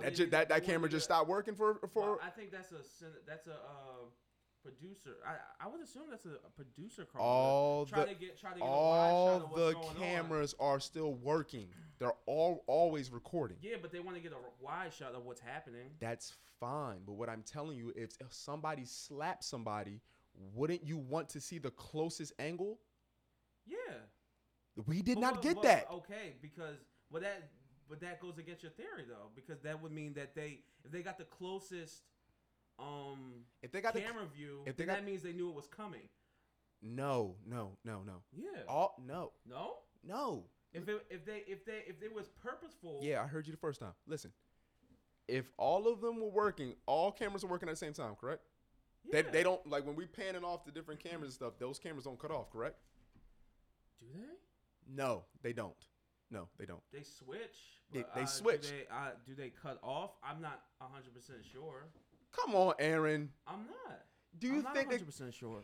That 0.00 0.14
ju- 0.14 0.26
that, 0.26 0.48
that 0.48 0.64
camera 0.64 0.88
just 0.88 1.04
stopped 1.04 1.28
working 1.28 1.54
for 1.54 1.78
for. 1.92 2.02
Well, 2.02 2.20
I 2.24 2.30
think 2.30 2.50
that's 2.50 2.72
a 2.72 2.82
that's 3.26 3.46
a 3.46 3.52
uh, 3.52 4.06
producer. 4.62 5.16
I 5.26 5.64
I 5.64 5.68
would 5.68 5.80
assume 5.80 6.04
that's 6.10 6.26
a, 6.26 6.36
producer 6.56 7.04
call. 7.04 7.22
all 7.22 7.86
try 7.86 8.00
the 8.00 8.06
to 8.06 8.14
get 8.14 8.40
try 8.40 8.52
to 8.52 8.58
get 8.58 8.66
a 8.66 8.70
wide 8.70 9.10
shot 9.10 9.12
all 9.12 9.36
of 9.44 9.54
the 9.54 9.72
going 9.72 9.86
on. 9.86 9.94
cameras 9.94 10.54
are 10.58 10.80
still 10.80 11.14
working. 11.14 11.68
They're 12.00 12.14
all 12.26 12.64
always 12.66 13.12
recording. 13.12 13.58
Yeah, 13.62 13.76
but 13.80 13.92
they 13.92 14.00
want 14.00 14.16
to 14.16 14.22
get 14.22 14.32
a 14.32 14.64
wide 14.64 14.92
shot 14.92 15.14
of 15.14 15.24
what's 15.24 15.40
happening. 15.40 15.90
That's 16.00 16.32
fine. 16.58 16.98
But 17.06 17.12
what 17.12 17.28
I'm 17.28 17.42
telling 17.42 17.76
you, 17.76 17.92
if, 17.94 18.16
if 18.20 18.32
somebody 18.32 18.84
slaps 18.84 19.46
somebody, 19.46 20.00
wouldn't 20.54 20.84
you 20.84 20.96
want 20.96 21.28
to 21.30 21.40
see 21.40 21.58
the 21.58 21.70
closest 21.70 22.32
angle? 22.40 22.80
Yeah. 23.66 23.76
We 24.86 25.02
did 25.02 25.16
But 25.16 25.20
not 25.20 25.32
what- 25.34 25.42
get 25.42 25.54
but- 25.56 25.62
that. 25.64 25.90
Okay, 25.90 26.34
because 26.42 26.76
well 27.10 27.22
that 27.22 27.50
but 27.88 28.00
that 28.00 28.20
goes 28.20 28.38
against 28.38 28.62
your 28.62 28.72
theory 28.72 29.04
though, 29.08 29.30
because 29.36 29.60
that 29.60 29.80
would 29.80 29.92
mean 29.92 30.14
that 30.14 30.34
they 30.34 30.60
if 30.84 30.90
they 30.90 31.02
got 31.02 31.18
the 31.18 31.24
closest 31.24 32.02
um 32.78 33.44
If 33.62 33.70
they 33.72 33.80
got 33.80 33.94
the 33.94 34.00
camera 34.00 34.26
view, 34.26 34.62
if 34.66 34.76
they 34.76 34.84
got- 34.84 34.96
that 34.96 35.04
means 35.04 35.22
they 35.22 35.32
knew 35.32 35.48
it 35.48 35.54
was 35.54 35.68
coming. 35.68 36.08
no, 36.82 37.36
no, 37.46 37.76
no, 37.84 38.02
no. 38.02 38.22
Yeah. 38.32 38.62
All 38.68 38.96
no, 39.04 39.32
no? 39.46 39.78
no. 40.02 40.44
If 40.72 40.88
it, 40.88 41.06
if 41.08 41.24
they 41.24 41.44
if 41.46 41.64
they 41.64 41.84
if 41.86 42.00
they 42.00 42.08
was 42.08 42.28
purposeful, 42.28 42.98
Yeah, 43.02 43.22
I 43.22 43.26
heard 43.28 43.46
you 43.46 43.52
the 43.52 43.58
first 43.58 43.78
time. 43.78 43.94
Listen, 44.08 44.32
if 45.28 45.52
all 45.56 45.86
of 45.86 46.00
them 46.00 46.20
were 46.20 46.28
working, 46.30 46.74
all 46.86 47.12
cameras 47.12 47.44
are 47.44 47.46
working 47.46 47.68
at 47.68 47.72
the 47.72 47.76
same 47.76 47.92
time, 47.92 48.16
correct? 48.16 48.42
yeah. 49.04 49.22
They, 49.22 49.30
they 49.30 49.42
don't 49.44 49.64
like 49.68 49.86
when 49.86 49.94
we 49.94 50.06
panning 50.06 50.42
off 50.42 50.64
the 50.64 50.72
different 50.72 50.98
cameras 51.00 51.28
and 51.28 51.32
stuff. 51.34 51.52
Those 51.60 51.78
cameras 51.78 52.04
don't 52.06 52.18
cut 52.18 52.32
off, 52.32 52.50
correct? 52.50 52.76
do 54.00 54.06
they? 54.14 54.20
No, 54.92 55.24
they 55.42 55.52
don't. 55.52 55.74
No, 56.30 56.48
they 56.58 56.66
don't. 56.66 56.82
They 56.92 57.02
switch. 57.02 57.80
They- 57.92 58.00
but, 58.02 58.14
they 58.14 58.22
uh, 58.22 58.26
switch. 58.26 58.62
Do 58.62 58.68
they, 58.76 58.86
uh, 58.90 59.10
do 59.26 59.34
they 59.34 59.50
cut 59.50 59.78
off? 59.82 60.12
I'm 60.22 60.40
not 60.40 60.62
100 60.78 61.14
percent 61.14 61.38
sure. 61.52 61.84
Come 62.32 62.54
on, 62.54 62.74
Aaron. 62.78 63.30
I'm 63.46 63.66
not. 63.66 64.00
Do 64.38 64.48
you 64.48 64.54
I'm 64.56 64.62
not 64.62 64.74
think 64.74 64.88
they? 64.88 64.96
100 64.96 65.06
percent 65.06 65.34
sure? 65.34 65.60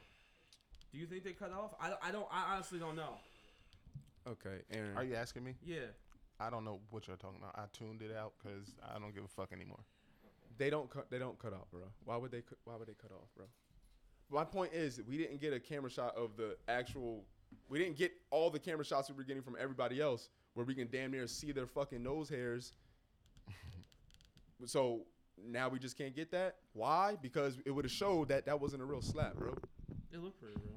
Do 0.92 0.98
you 0.98 1.06
think 1.06 1.24
they 1.24 1.32
cut 1.32 1.52
off? 1.52 1.74
I, 1.80 1.94
I 2.08 2.10
don't. 2.10 2.26
I 2.30 2.54
honestly 2.54 2.78
don't 2.78 2.96
know. 2.96 3.14
Okay, 4.28 4.62
Aaron. 4.72 4.96
Are 4.96 5.04
you 5.04 5.14
asking 5.14 5.44
me? 5.44 5.54
Yeah. 5.64 5.86
I 6.38 6.50
don't 6.50 6.64
know 6.64 6.80
what 6.90 7.06
you're 7.06 7.16
talking 7.16 7.38
about. 7.40 7.54
I 7.58 7.64
tuned 7.76 8.02
it 8.02 8.14
out 8.16 8.32
because 8.42 8.74
I 8.82 8.98
don't 8.98 9.14
give 9.14 9.24
a 9.24 9.28
fuck 9.28 9.52
anymore. 9.52 9.80
They 10.58 10.70
don't 10.70 10.88
cut. 10.90 11.10
They 11.10 11.18
don't 11.18 11.38
cut 11.38 11.52
off, 11.52 11.70
bro. 11.70 11.82
Why 12.04 12.16
would 12.16 12.30
they? 12.30 12.42
cut- 12.42 12.58
Why 12.64 12.76
would 12.76 12.86
they 12.88 12.94
cut 12.94 13.12
off, 13.12 13.28
bro? 13.36 13.46
My 14.30 14.44
point 14.44 14.72
is, 14.72 15.00
we 15.08 15.18
didn't 15.18 15.40
get 15.40 15.52
a 15.52 15.58
camera 15.60 15.90
shot 15.90 16.14
of 16.16 16.36
the 16.36 16.56
actual. 16.68 17.24
We 17.68 17.78
didn't 17.78 17.96
get 17.96 18.12
all 18.30 18.50
the 18.50 18.58
camera 18.58 18.84
shots 18.84 19.08
we 19.08 19.16
were 19.16 19.24
getting 19.24 19.42
from 19.42 19.56
everybody 19.58 20.00
else, 20.00 20.28
where 20.54 20.66
we 20.66 20.74
can 20.74 20.88
damn 20.90 21.12
near 21.12 21.26
see 21.26 21.52
their 21.52 21.66
fucking 21.66 22.02
nose 22.02 22.28
hairs. 22.28 22.72
so 24.64 25.02
now 25.46 25.68
we 25.68 25.78
just 25.78 25.96
can't 25.96 26.14
get 26.14 26.30
that. 26.32 26.56
Why? 26.72 27.16
Because 27.22 27.58
it 27.64 27.70
would 27.70 27.84
have 27.84 27.92
showed 27.92 28.28
that 28.28 28.46
that 28.46 28.60
wasn't 28.60 28.82
a 28.82 28.84
real 28.84 29.02
slap, 29.02 29.34
bro. 29.36 29.54
It 30.12 30.18
looked 30.18 30.40
pretty 30.40 30.56
real. 30.56 30.70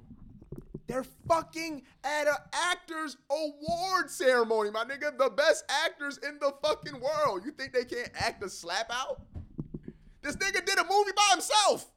They're 0.86 1.06
fucking 1.28 1.84
at 2.04 2.28
an 2.28 2.36
actors 2.54 3.18
award 3.32 4.10
ceremony, 4.10 4.70
my 4.70 4.84
nigga. 4.84 5.18
The 5.18 5.30
best 5.30 5.64
actors 5.86 6.20
in 6.20 6.38
the 6.40 6.54
fucking 6.62 7.00
world. 7.00 7.44
You 7.46 7.52
think 7.52 7.74
they 7.74 7.86
can't 7.86 8.12
act 8.16 8.44
a 8.44 8.50
slap 8.50 8.92
out? 8.92 9.22
This 10.22 10.36
nigga 10.36 10.66
did 10.66 10.78
a 10.78 10.84
movie 10.84 11.12
by 11.16 11.28
himself. 11.32 11.92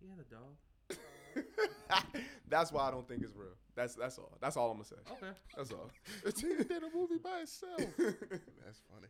He 0.00 0.08
had 0.08 0.18
a 0.18 0.24
dog. 0.34 2.14
that's 2.48 2.72
why 2.72 2.88
I 2.88 2.90
don't 2.90 3.06
think 3.06 3.22
it's 3.22 3.34
real. 3.34 3.54
That's 3.74 3.94
that's 3.94 4.18
all. 4.18 4.36
That's 4.40 4.56
all 4.56 4.70
I'm 4.70 4.76
gonna 4.78 4.84
say. 4.84 4.96
Okay. 5.12 5.32
That's 5.56 5.72
all. 5.72 5.90
He 6.36 6.64
did 6.64 6.82
a 6.82 6.90
movie 6.96 7.18
by 7.22 7.40
itself. 7.42 7.78
That's 7.98 8.80
funny. 8.90 9.08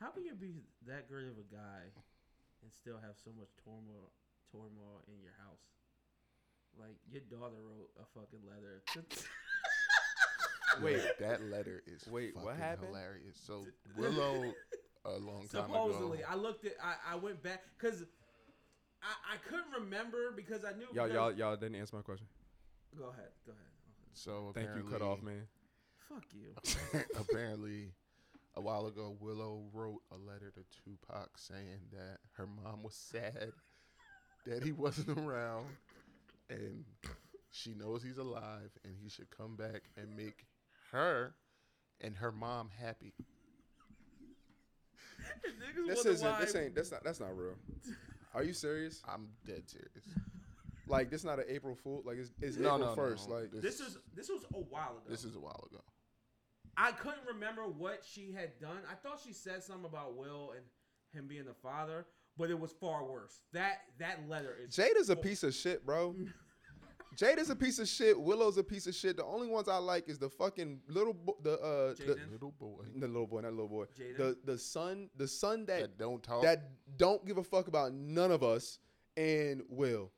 How 0.00 0.10
can 0.10 0.24
you 0.24 0.34
be 0.34 0.62
that 0.86 1.08
great 1.08 1.26
of 1.26 1.36
a 1.36 1.54
guy 1.54 1.82
and 2.62 2.72
still 2.72 2.96
have 3.02 3.16
so 3.22 3.30
much 3.38 3.48
turmoil 3.64 4.10
turmoil 4.50 5.04
in 5.08 5.20
your 5.22 5.34
house? 5.44 5.60
Like 6.78 6.96
your 7.10 7.22
daughter 7.28 7.56
wrote 7.60 7.90
a 8.00 8.06
fucking 8.18 8.40
letter. 8.48 8.82
to- 8.94 10.82
Wait, 10.82 11.02
that 11.18 11.42
letter 11.50 11.82
is 11.86 12.06
Wait, 12.06 12.34
what 12.36 12.44
fucking 12.54 12.60
happened? 12.60 12.88
Hilarious. 12.88 13.36
So 13.44 13.66
Willow, 13.98 14.52
a 15.04 15.10
long 15.18 15.40
time 15.48 15.66
Supposedly, 15.66 16.18
ago, 16.20 16.28
I 16.30 16.34
looked 16.36 16.64
at. 16.64 16.74
I, 16.82 17.14
I 17.14 17.16
went 17.16 17.42
back 17.42 17.62
because 17.76 18.04
I, 19.02 19.34
I 19.34 19.36
couldn't 19.48 19.72
remember 19.84 20.32
because 20.34 20.64
I 20.64 20.72
knew. 20.76 20.86
y'all 20.92 21.08
y'all 21.08 21.32
y'all 21.32 21.56
didn't 21.56 21.76
answer 21.76 21.96
my 21.96 22.02
question. 22.02 22.26
Go 22.98 23.04
ahead. 23.04 23.28
Go 23.46 23.52
ahead. 23.52 23.64
so 24.12 24.52
Thank 24.54 24.68
you, 24.76 24.82
cut 24.90 25.00
off, 25.02 25.22
man. 25.22 25.46
Fuck 26.08 26.24
you. 26.34 27.00
apparently, 27.18 27.92
a 28.56 28.60
while 28.60 28.86
ago, 28.86 29.16
Willow 29.20 29.62
wrote 29.72 30.02
a 30.12 30.16
letter 30.16 30.50
to 30.54 30.60
Tupac 30.84 31.30
saying 31.38 31.80
that 31.92 32.18
her 32.32 32.46
mom 32.46 32.82
was 32.82 32.94
sad 32.94 33.52
that 34.46 34.62
he 34.64 34.72
wasn't 34.72 35.16
around, 35.18 35.66
and 36.50 36.84
she 37.52 37.72
knows 37.74 38.02
he's 38.02 38.18
alive, 38.18 38.70
and 38.84 38.94
he 39.00 39.08
should 39.08 39.30
come 39.30 39.54
back 39.56 39.82
and 39.96 40.16
make 40.16 40.46
her 40.92 41.34
and 42.00 42.16
her 42.16 42.32
mom 42.32 42.70
happy. 42.82 43.12
Niggas 45.46 45.86
This 45.86 45.96
wonder 45.96 46.10
isn't. 46.10 46.28
why- 46.30 46.40
This 46.40 46.54
ain't. 46.56 46.74
That's 46.74 46.90
not. 46.90 47.04
That's 47.04 47.20
not 47.20 47.36
real. 47.36 47.54
Are 48.34 48.44
you 48.44 48.52
serious? 48.52 49.02
I'm 49.08 49.28
dead 49.46 49.68
serious. 49.68 50.04
Like 50.86 51.08
this 51.08 51.22
not 51.22 51.38
an 51.38 51.44
April 51.48 51.76
Fool? 51.76 52.02
Like 52.04 52.16
it's, 52.18 52.32
it's 52.40 52.56
No, 52.56 52.74
April 52.74 52.88
no, 52.88 52.94
first. 52.96 53.28
no. 53.28 53.36
Like 53.36 53.52
This 53.52 53.78
is 53.78 53.96
this 54.16 54.28
was 54.28 54.42
a 54.52 54.58
while 54.58 54.90
ago. 54.90 55.04
This 55.08 55.22
is 55.22 55.36
a 55.36 55.38
while 55.38 55.64
ago. 55.70 55.80
I 56.76 56.90
couldn't 56.90 57.24
remember 57.32 57.62
what 57.62 58.02
she 58.04 58.32
had 58.32 58.58
done. 58.58 58.78
I 58.90 58.94
thought 58.96 59.20
she 59.24 59.32
said 59.32 59.62
something 59.62 59.84
about 59.84 60.16
Will 60.16 60.52
and 60.56 60.64
him 61.12 61.28
being 61.28 61.44
the 61.44 61.54
father, 61.54 62.06
but 62.36 62.50
it 62.50 62.58
was 62.58 62.72
far 62.72 63.04
worse. 63.04 63.38
That 63.52 63.82
that 64.00 64.28
letter 64.28 64.56
is 64.60 64.74
Jada's 64.74 65.10
a 65.10 65.16
piece 65.16 65.44
of 65.44 65.54
shit, 65.54 65.86
bro. 65.86 66.16
Jada's 67.16 67.50
a 67.50 67.56
piece 67.56 67.78
of 67.78 67.88
shit. 67.88 68.18
Willow's 68.18 68.56
a 68.56 68.62
piece 68.62 68.86
of 68.86 68.94
shit. 68.94 69.16
The 69.16 69.24
only 69.24 69.48
ones 69.48 69.68
I 69.68 69.76
like 69.78 70.08
is 70.08 70.18
the 70.18 70.28
fucking 70.30 70.80
little 70.88 71.12
bo- 71.12 71.36
the 71.42 71.54
uh 71.60 71.94
the, 71.94 72.16
Little 72.30 72.52
boy 72.52 72.84
the 72.96 73.06
little 73.08 73.26
boy, 73.26 73.40
not 73.40 73.50
little 73.52 73.68
boy. 73.68 73.84
Jaden? 73.98 74.16
The 74.16 74.36
the 74.44 74.58
son, 74.58 75.10
the 75.16 75.26
son 75.28 75.66
that 75.66 75.80
that 75.80 75.98
don't 75.98 76.22
talk. 76.22 76.42
that 76.42 76.70
don't 76.96 77.24
give 77.26 77.38
a 77.38 77.42
fuck 77.44 77.66
about 77.68 77.92
none 77.92 78.30
of 78.30 78.42
us 78.42 78.78
and 79.16 79.62
Will. 79.68 80.10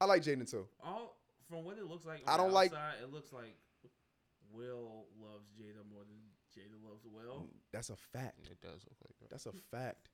I 0.00 0.06
like 0.06 0.22
Jaden 0.22 0.50
too. 0.50 0.66
all 0.82 1.16
from 1.48 1.64
what 1.64 1.76
it 1.78 1.84
looks 1.84 2.06
like. 2.06 2.22
I 2.26 2.32
on 2.32 2.38
the 2.38 2.44
don't 2.44 2.52
like- 2.52 2.72
outside, 2.72 2.94
It 3.02 3.12
looks 3.12 3.32
like 3.32 3.56
Will 4.52 5.06
loves 5.20 5.46
Jada 5.60 5.84
more 5.92 6.02
than 6.04 6.16
Jada 6.56 6.82
loves 6.88 7.04
Will. 7.04 7.46
That's 7.72 7.90
a 7.90 7.96
fact. 7.96 8.48
it 8.50 8.60
does 8.62 8.84
look 8.84 8.96
like 9.04 9.14
that. 9.20 9.30
That's 9.30 9.46
a 9.46 9.52
fact. 9.70 10.08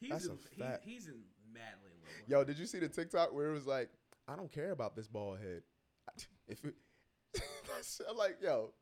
He's 0.00 0.10
That's 0.10 0.24
in, 0.26 0.32
a 0.32 0.36
he- 0.54 0.62
fact. 0.62 0.84
he's 0.84 1.06
in 1.06 1.20
madly 1.52 1.90
in 1.92 2.00
love. 2.02 2.28
Yo, 2.28 2.44
did 2.44 2.58
you 2.58 2.66
see 2.66 2.78
the 2.78 2.88
TikTok 2.88 3.32
where 3.32 3.50
it 3.50 3.52
was 3.54 3.66
like, 3.66 3.90
I 4.28 4.36
don't 4.36 4.50
care 4.50 4.70
about 4.72 4.96
this 4.96 5.06
bald 5.08 5.38
head. 5.38 5.62
If 6.46 6.62
it, 6.62 6.74
I'm 8.10 8.16
like, 8.18 8.36
yo, 8.42 8.74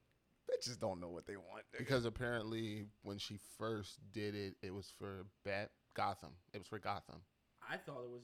bitches 0.51 0.77
don't 0.79 1.01
know 1.01 1.09
what 1.11 1.27
they 1.27 1.37
want. 1.37 1.63
nigga. 1.73 1.79
Because 1.79 2.05
apparently, 2.05 2.87
when 3.03 3.19
she 3.19 3.39
first 3.57 4.01
did 4.13 4.35
it, 4.35 4.57
it 4.63 4.75
was 4.75 4.93
for 4.99 5.27
Bat 5.45 5.71
Gotham. 5.95 6.33
It 6.53 6.59
was 6.59 6.67
for 6.67 6.81
Gotham. 6.81 7.21
I 7.63 7.77
thought 7.77 8.03
it 8.03 8.11
was. 8.11 8.23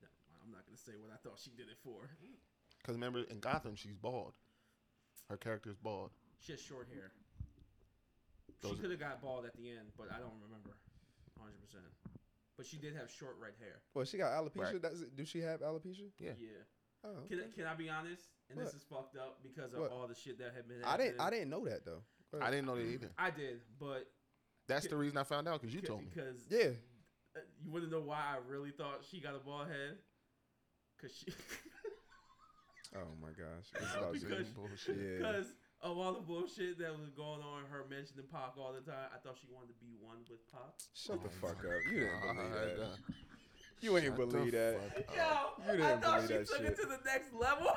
No, 0.00 0.08
I'm 0.44 0.52
not 0.52 0.64
gonna 0.66 0.78
say 0.78 0.92
what 1.00 1.10
I 1.12 1.16
thought 1.26 1.40
she 1.42 1.50
did 1.50 1.66
it 1.66 1.78
for. 1.82 2.10
Because 2.78 2.94
remember, 2.94 3.24
in 3.28 3.40
Gotham, 3.40 3.74
she's 3.74 3.96
bald. 3.96 4.34
Her 5.28 5.36
character's 5.36 5.76
bald. 5.82 6.10
She 6.38 6.52
has 6.52 6.60
short 6.60 6.86
hair. 6.94 7.10
Those- 8.60 8.72
she 8.72 8.78
could 8.78 8.90
have 8.92 9.00
got 9.00 9.20
bald 9.20 9.44
at 9.46 9.56
the 9.56 9.68
end, 9.68 9.90
but 9.98 10.12
I 10.14 10.20
don't 10.20 10.38
remember 10.40 10.78
100. 11.38 11.58
percent 11.60 11.82
But 12.56 12.66
she 12.66 12.76
did 12.76 12.94
have 12.96 13.10
short 13.10 13.36
red 13.40 13.54
hair. 13.58 13.80
Well, 13.94 14.04
she 14.04 14.18
got 14.18 14.32
alopecia. 14.32 14.72
Right. 14.74 14.82
Does 14.82 15.02
it, 15.02 15.16
do 15.16 15.24
she 15.24 15.40
have 15.40 15.60
alopecia? 15.60 16.10
Yeah. 16.18 16.32
Yeah. 16.38 16.48
Oh, 17.04 17.26
Can, 17.28 17.40
can 17.54 17.66
I 17.66 17.74
be 17.74 17.88
honest? 17.88 18.22
And 18.48 18.58
What? 18.58 18.66
this 18.66 18.74
is 18.74 18.82
fucked 18.88 19.16
up 19.16 19.38
because 19.42 19.72
of 19.74 19.80
What? 19.80 19.90
all 19.90 20.06
the 20.06 20.14
shit 20.14 20.38
that 20.38 20.52
had 20.54 20.68
been. 20.68 20.84
I 20.84 20.96
didn't. 20.96 21.20
I 21.20 21.30
didn't 21.30 21.50
know 21.50 21.64
that 21.64 21.84
though. 21.84 22.02
I 22.40 22.50
didn't 22.50 22.66
know 22.66 22.76
that 22.76 22.86
either. 22.86 23.10
I 23.18 23.30
did, 23.30 23.60
but 23.80 24.06
That's 24.68 24.86
the 24.86 24.96
reason 24.96 25.18
I 25.18 25.24
found 25.24 25.48
out 25.48 25.60
because 25.60 25.74
you 25.74 25.80
told 25.82 26.00
me. 26.02 26.08
because 26.14 26.46
Yeah. 26.48 26.70
uh, 27.36 27.40
you 27.62 27.70
wouldn't 27.72 27.90
know 27.90 28.00
why 28.00 28.20
I 28.20 28.36
really 28.48 28.70
thought 28.70 29.00
she 29.10 29.20
got 29.20 29.34
a 29.34 29.38
bald 29.38 29.66
head. 29.68 29.98
Cause 31.00 31.10
she, 31.16 31.26
Oh 32.94 33.08
my 33.20 33.28
gosh. 33.30 33.66
It's 33.74 33.94
about 33.94 34.12
Because- 34.12 34.48
bullshit. 34.48 34.96
Yeah. 35.00 35.16
because 35.18 35.46
of 35.82 35.98
all 35.98 36.12
the 36.12 36.20
bullshit 36.20 36.78
that 36.78 36.92
was 36.98 37.10
going 37.16 37.40
on, 37.42 37.64
her 37.70 37.84
mentioning 37.90 38.24
Pac 38.30 38.54
all 38.58 38.72
the 38.72 38.80
time. 38.88 39.08
I 39.14 39.18
thought 39.18 39.36
she 39.40 39.48
wanted 39.52 39.68
to 39.74 39.78
be 39.80 39.94
one 40.00 40.18
with 40.30 40.40
Pac. 40.50 40.60
Shut 40.94 41.22
the 41.22 41.28
fuck 41.28 41.58
up. 41.64 41.80
You 41.90 42.00
didn't 42.00 42.20
believe 42.22 42.52
that. 42.78 42.98
You 43.80 43.96
ain't 43.98 44.06
shut 44.06 44.16
the 44.16 44.26
believe 44.26 44.52
that. 44.52 44.76
fuck 44.94 45.16
Yo, 45.16 45.22
up. 45.22 45.58
You 45.66 45.72
I 45.72 45.76
didn't 45.76 46.00
thought 46.02 46.28
believe 46.28 46.46
she 46.48 46.54
took 46.54 46.62
shit. 46.62 46.72
it 46.72 46.80
to 46.80 46.86
the 46.86 46.98
next 47.04 47.34
level. 47.34 47.72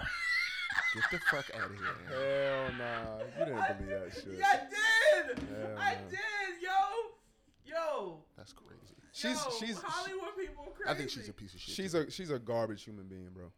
Get 0.93 1.03
the 1.11 1.19
fuck 1.31 1.45
out 1.57 1.71
of 1.71 1.77
here. 1.77 1.97
Hell 2.09 2.71
nah. 2.77 3.17
You 3.39 3.45
didn't 3.45 3.77
believe 3.79 4.01
that 4.01 4.13
shit. 4.23 4.37
Yeah, 4.37 4.45
I 4.53 5.25
did. 5.25 5.39
Hell 5.39 5.77
I 5.77 5.93
no. 5.95 6.09
did, 6.09 6.61
yo, 6.61 7.75
yo. 7.75 8.19
That's 8.37 8.53
crazy. 8.53 8.81
She's 9.13 9.43
yo, 9.43 9.51
she's 9.65 9.77
Hollywood 9.81 10.35
people 10.37 10.65
crazy. 10.75 10.89
I 10.89 10.93
think 10.93 11.09
she's 11.09 11.29
a 11.29 11.33
piece 11.33 11.53
of 11.55 11.61
shit. 11.61 11.73
she's 11.75 11.91
too. 11.93 11.99
a 12.07 12.11
she's 12.11 12.29
a 12.31 12.37
garbage 12.39 12.83
human 12.83 13.07
being, 13.07 13.29
bro. 13.33 13.51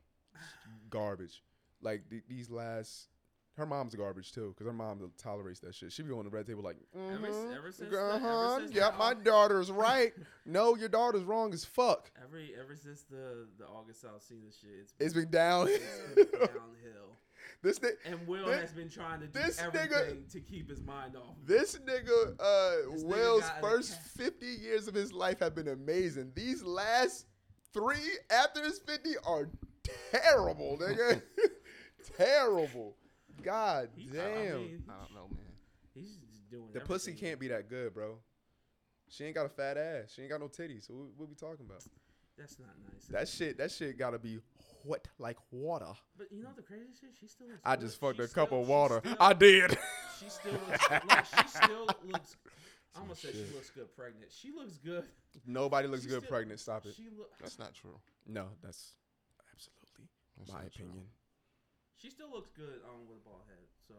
Garbage. 0.89 1.41
Like 1.81 2.09
th- 2.09 2.23
these 2.29 2.49
last, 2.49 3.07
her 3.57 3.65
mom's 3.65 3.95
garbage 3.95 4.31
too, 4.31 4.49
because 4.53 4.65
her 4.67 4.73
mom 4.73 5.11
tolerates 5.17 5.59
that 5.61 5.73
shit. 5.75 5.91
She 5.91 6.03
be 6.03 6.11
on 6.11 6.23
the 6.25 6.29
red 6.29 6.45
table 6.47 6.63
like, 6.63 6.77
Ever 6.95 7.27
s- 7.27 7.33
mhm, 7.33 7.57
ever 7.57 7.71
since 7.71 7.89
the- 7.91 7.99
uh 7.99 8.15
ever 8.15 8.19
huh, 8.19 8.57
since 8.59 8.71
yep, 8.71 8.91
the- 8.93 8.97
my 8.99 9.13
daughter's 9.15 9.71
right. 9.71 10.13
no, 10.45 10.75
your 10.75 10.89
daughter's 10.89 11.23
wrong 11.23 11.53
as 11.53 11.65
fuck. 11.65 12.11
Every 12.23 12.53
ever 12.59 12.75
since 12.75 13.01
the 13.03 13.47
the 13.57 13.65
August 13.65 14.03
Alsina 14.05 14.51
shit, 14.61 14.69
it's 14.81 14.93
It's 14.99 15.13
been 15.13 15.29
down. 15.31 15.67
it's 15.69 16.15
been 16.15 16.25
downhill. 16.39 17.17
this 17.63 17.79
thing, 17.79 17.93
And 18.05 18.27
Will 18.27 18.45
This- 18.45 18.61
has 18.61 18.71
been 18.73 18.89
trying 18.89 19.19
to 19.21 19.27
do 19.27 19.39
this 19.39 19.59
nigga- 19.59 19.91
everything 19.91 20.25
to 20.31 20.39
keep 20.39 20.69
his 20.69 20.81
mind 20.83 21.15
off. 21.15 21.35
This 21.45 21.77
nigga, 21.79 22.35
uh, 22.39 22.91
This 22.91 23.03
nigga 23.03 23.07
Will's 23.07 23.43
an 23.43 23.61
first. 23.61 23.93
50 23.99 24.45
years 24.45 24.87
of 24.87 24.93
his 24.93 25.11
life 25.11 25.39
have 25.39 25.55
been 25.55 25.67
amazing. 25.69 26.31
These 26.35 26.63
last 26.63 27.25
three 27.73 28.19
after 28.29 28.61
his 28.63 28.77
50 28.79 29.15
are 29.25 29.49
terrible, 30.11 30.77
nigga. 30.79 31.21
terrible. 32.17 32.95
God 33.43 33.89
He- 33.95 34.09
I 34.09 34.13
damn. 34.13 34.57
mean, 34.57 34.83
I 34.89 34.93
don't 35.03 35.13
know, 35.13 35.27
man. 35.29 35.45
he's 35.93 36.15
just 36.17 36.49
doing 36.49 36.69
the 36.73 36.79
pussy 36.81 37.13
can't 37.13 37.39
be 37.39 37.47
that 37.49 37.69
good, 37.69 37.93
bro. 37.93 38.17
She 39.09 39.23
ain't 39.23 39.35
got 39.35 39.45
a 39.45 39.49
fat 39.49 39.77
ass. 39.77 40.11
She 40.13 40.21
ain't 40.21 40.31
got 40.31 40.39
no 40.41 40.47
titties. 40.47 40.87
So 40.87 40.93
what, 40.95 41.07
what 41.17 41.29
we 41.29 41.35
talking 41.35 41.65
about? 41.65 41.83
That's 42.37 42.59
not 42.59 42.69
nice. 42.91 43.05
That 43.09 43.27
shit, 43.27 43.57
that 43.57 43.71
shit 43.71 43.97
gotta 43.97 44.19
be 44.19 44.39
wet 44.83 45.07
like 45.17 45.37
water. 45.51 45.93
But 46.17 46.31
you 46.31 46.43
know 46.43 46.49
the 46.55 46.61
crazy 46.61 46.91
shit? 46.99 47.11
She 47.19 47.27
still 47.27 47.47
looks 47.47 47.59
I 47.63 47.75
good. 47.75 47.85
just 47.85 47.99
fucked 47.99 48.17
She 48.17 48.23
a 48.23 48.27
still- 48.27 48.45
cup 48.45 48.51
of 48.53 48.67
water. 48.67 48.99
still- 49.03 49.17
I 49.19 49.33
did. 49.33 49.77
She 50.19 50.29
still 50.31 50.53
looks 50.53 50.89
like 50.89 51.25
she 51.25 51.47
still 51.47 51.85
looks. 52.05 52.35
I 52.95 52.99
almost 53.01 53.21
said 53.21 53.35
shit. 53.35 53.47
she 53.47 53.53
looks 53.53 53.69
good 53.69 53.95
pregnant. 53.95 54.31
She 54.31 54.51
looks 54.51 54.77
good. 54.77 55.03
Nobody 55.45 55.87
looks 55.87 56.01
She 56.03 56.09
good 56.09 56.21
still- 56.23 56.29
pregnant. 56.31 56.59
Stop 56.59 56.87
it. 56.87 56.95
She 56.95 57.03
look. 57.15 57.29
That's 57.39 57.59
not 57.59 57.75
true. 57.75 57.99
No, 58.25 58.47
that's 58.63 58.95
absolutely 59.53 60.09
That's 60.39 60.51
my 60.51 60.63
opinion. 60.63 60.93
true. 60.93 61.03
She 61.97 62.09
still 62.09 62.29
looks 62.31 62.49
good 62.55 62.81
um 62.85 63.07
with 63.09 63.17
a 63.17 63.23
bald 63.25 63.41
head. 63.49 63.65
So, 63.87 63.95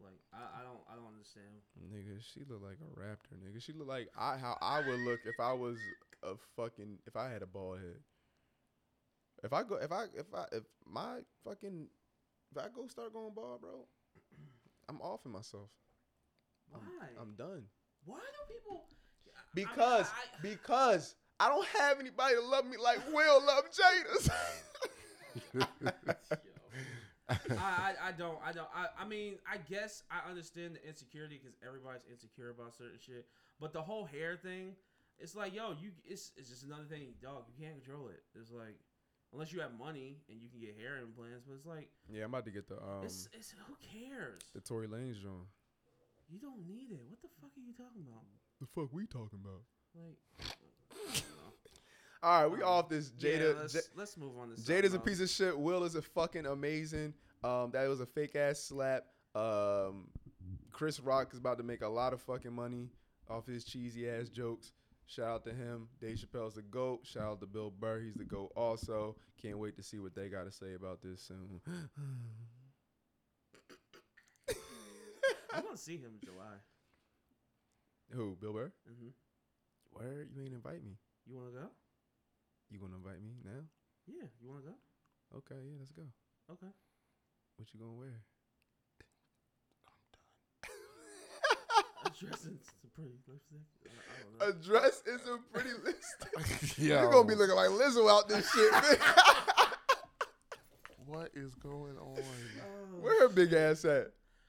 like, 0.00 0.18
I, 0.32 0.60
I 0.60 0.62
don't 0.62 0.80
I 0.90 0.94
don't 0.94 1.08
understand. 1.08 1.64
Nigga, 1.80 2.20
she 2.22 2.40
look 2.48 2.62
like 2.62 2.78
a 2.84 3.00
raptor, 3.00 3.36
nigga. 3.40 3.62
She 3.62 3.72
look 3.72 3.88
like 3.88 4.08
I 4.18 4.36
how 4.36 4.58
I 4.60 4.80
would 4.86 5.00
look 5.00 5.20
if 5.24 5.40
I 5.40 5.52
was 5.52 5.78
a 6.22 6.34
fucking 6.56 6.98
if 7.06 7.16
I 7.16 7.30
had 7.30 7.42
a 7.42 7.46
bald 7.46 7.78
head. 7.78 7.96
If 9.42 9.52
I 9.52 9.62
go 9.62 9.76
if 9.76 9.92
I 9.92 10.04
if 10.16 10.26
I 10.34 10.44
if 10.52 10.64
my 10.84 11.18
fucking 11.44 11.86
if 12.52 12.58
I 12.58 12.68
go 12.74 12.86
start 12.88 13.12
going 13.12 13.32
bald, 13.34 13.60
bro, 13.60 13.86
I'm 14.88 15.00
offing 15.00 15.32
myself. 15.32 15.70
Why? 16.70 16.80
I'm 17.20 17.34
done. 17.34 17.64
Why 18.04 18.18
do 18.18 18.54
people? 18.54 18.84
I- 18.84 19.40
I 19.40 19.42
Because 19.54 20.06
I- 20.06 20.42
because 20.42 21.14
I 21.40 21.48
don't 21.48 21.66
have 21.68 22.00
anybody 22.00 22.34
to 22.34 22.42
love 22.42 22.66
me 22.66 22.76
like 22.76 22.98
Will 23.12 23.44
love 23.46 23.64
Jada's. 23.70 24.28
I, 27.28 27.36
I, 27.58 27.94
I 28.08 28.12
don't 28.16 28.38
I 28.44 28.52
don't 28.52 28.68
I, 28.74 28.86
I 29.02 29.06
mean 29.06 29.34
I 29.50 29.58
guess 29.68 30.02
I 30.10 30.28
understand 30.28 30.76
the 30.76 30.88
insecurity 30.88 31.38
because 31.42 31.56
everybody's 31.66 32.00
insecure 32.10 32.50
about 32.50 32.74
certain 32.74 32.98
shit 32.98 33.26
but 33.60 33.72
the 33.72 33.82
whole 33.82 34.04
hair 34.06 34.36
thing 34.36 34.76
It's 35.18 35.34
like, 35.34 35.52
yo, 35.54 35.74
you. 35.82 35.90
It's 36.06 36.30
it's 36.38 36.48
just 36.48 36.62
another 36.64 36.86
thing, 36.88 37.14
dog. 37.20 37.44
You 37.50 37.58
can't 37.58 37.74
control 37.82 38.06
it. 38.08 38.22
It's 38.38 38.52
like, 38.54 38.78
unless 39.34 39.52
you 39.52 39.58
have 39.60 39.74
money 39.76 40.22
and 40.30 40.38
you 40.40 40.46
can 40.48 40.60
get 40.62 40.78
hair 40.78 41.02
implants, 41.02 41.42
but 41.44 41.54
it's 41.58 41.66
like, 41.66 41.90
Yeah, 42.08 42.22
I'm 42.22 42.30
about 42.30 42.44
to 42.46 42.52
get 42.54 42.68
the 42.68 42.78
um 42.78 43.02
it's 43.02 43.28
it's 43.34 43.52
who 43.66 43.74
cares? 43.82 44.40
the 44.54 44.60
Tory 44.62 44.86
Lanez 44.86 45.18
joint. 45.20 45.50
You 46.30 46.38
don't 46.38 46.62
need 46.66 46.92
it. 46.94 47.02
What 47.10 47.20
the 47.20 47.28
fuck 47.42 47.50
are 47.58 47.64
you 47.66 47.74
talking 47.74 48.06
about? 48.06 48.22
The 48.62 48.66
fuck 48.70 48.92
we 48.92 49.06
talking 49.10 49.40
about? 49.42 49.66
Like, 49.98 50.16
I 50.38 50.42
don't 50.44 50.48
know. 50.48 50.57
All 52.22 52.42
right, 52.42 52.50
we 52.58 52.62
off 52.62 52.88
this 52.88 53.12
Yeah, 53.18 53.30
Jada. 53.30 53.60
let's, 53.60 53.74
Ja- 53.74 53.80
let's 53.96 54.16
move 54.16 54.32
on 54.40 54.50
to 54.50 54.56
Jada's 54.60 54.94
a 54.94 54.98
piece 54.98 55.20
of 55.20 55.28
shit. 55.30 55.56
Will 55.58 55.84
is 55.84 55.94
a 55.94 56.02
fucking 56.02 56.46
amazing. 56.46 57.14
Um, 57.44 57.70
that 57.72 57.88
was 57.88 58.00
a 58.00 58.06
fake 58.06 58.34
ass 58.34 58.58
slap. 58.58 59.04
Um, 59.36 60.08
Chris 60.72 60.98
Rock 60.98 61.28
is 61.32 61.38
about 61.38 61.58
to 61.58 61.64
make 61.64 61.82
a 61.82 61.88
lot 61.88 62.12
of 62.12 62.20
fucking 62.22 62.52
money 62.52 62.88
off 63.30 63.46
his 63.46 63.64
cheesy 63.64 64.08
ass 64.10 64.28
jokes. 64.28 64.72
Shout 65.06 65.26
out 65.28 65.44
to 65.44 65.52
him. 65.52 65.88
Dave 66.00 66.16
Chappelle's 66.18 66.54
the 66.54 66.62
goat. 66.62 67.00
Shout 67.04 67.22
out 67.22 67.40
to 67.40 67.46
Bill 67.46 67.70
Burr. 67.70 68.00
He's 68.00 68.14
the 68.14 68.24
goat 68.24 68.52
also. 68.56 69.16
Can't 69.40 69.58
wait 69.58 69.76
to 69.76 69.82
see 69.82 69.98
what 70.00 70.14
they 70.14 70.28
got 70.28 70.44
to 70.44 70.52
say 70.52 70.74
about 70.74 71.00
this 71.02 71.22
soon. 71.22 71.60
I 75.54 75.60
want 75.60 75.76
to 75.76 75.82
see 75.82 75.96
him 75.96 76.10
in 76.20 76.20
July. 76.28 76.56
Who? 78.12 78.36
Bill 78.40 78.52
Burr? 78.52 78.72
hmm 78.86 79.08
Where 79.92 80.26
you 80.34 80.42
ain't 80.42 80.54
invite 80.54 80.84
me? 80.84 80.92
You 81.26 81.36
want 81.36 81.54
to 81.54 81.60
go? 81.60 81.66
You 82.70 82.78
gonna 82.78 82.96
invite 82.96 83.22
me 83.22 83.32
now? 83.44 83.64
Yeah, 84.06 84.26
you 84.40 84.48
want 84.48 84.64
to 84.64 84.70
go? 84.70 84.76
Okay, 85.38 85.56
yeah, 85.64 85.76
let's 85.78 85.92
go. 85.92 86.02
Okay. 86.52 86.72
What 87.56 87.68
you 87.72 87.80
gonna 87.80 87.92
wear? 87.92 88.22
A 92.04 92.10
dress 92.10 92.44
and 92.44 92.58
some 92.60 92.90
pretty 92.94 93.16
lipstick. 93.26 93.58
I, 93.84 93.88
I 93.88 94.22
don't 94.22 94.38
know. 94.38 94.46
A 94.46 94.52
dress 94.64 95.02
is 95.06 95.20
a 95.26 95.38
pretty 95.52 95.70
list. 95.84 96.78
yeah. 96.78 97.00
You're 97.02 97.10
gonna 97.10 97.26
be 97.26 97.34
looking 97.34 97.56
like 97.56 97.70
Lizzo 97.70 98.10
out 98.10 98.28
this 98.28 98.50
shit, 98.52 98.72
man. 98.72 98.82
What 101.06 101.30
is 101.34 101.54
going 101.54 101.96
on? 101.96 102.18
Oh, 102.18 103.00
Where 103.00 103.22
her 103.22 103.34
big 103.34 103.54
ass 103.54 103.86
at? 103.86 104.08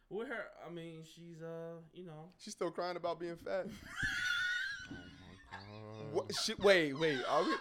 Where 0.09 0.27
her? 0.27 0.43
I 0.67 0.69
mean, 0.69 1.03
she's 1.05 1.41
uh, 1.41 1.77
you 1.93 2.05
know, 2.05 2.33
She's 2.37 2.53
still 2.53 2.69
crying 2.69 2.97
about 2.97 3.17
being 3.17 3.37
fat. 3.37 3.65
Oh 3.65 4.91
my 4.91 5.57
god. 5.57 6.13
What? 6.13 6.35
She, 6.43 6.53
wait, 6.55 6.99
wait. 6.99 7.19
Are 7.29 7.43
we? 7.43 7.51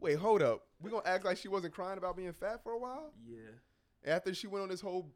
Wait, 0.00 0.18
hold 0.18 0.42
up. 0.42 0.62
We 0.80 0.90
gonna 0.90 1.02
act 1.06 1.24
like 1.24 1.36
she 1.36 1.48
wasn't 1.48 1.74
crying 1.74 1.98
about 1.98 2.16
being 2.16 2.32
fat 2.32 2.62
for 2.62 2.72
a 2.72 2.78
while 2.78 3.12
yeah. 3.28 4.14
after 4.14 4.32
she 4.32 4.46
went 4.46 4.62
on 4.62 4.68
this 4.68 4.80
whole 4.80 5.12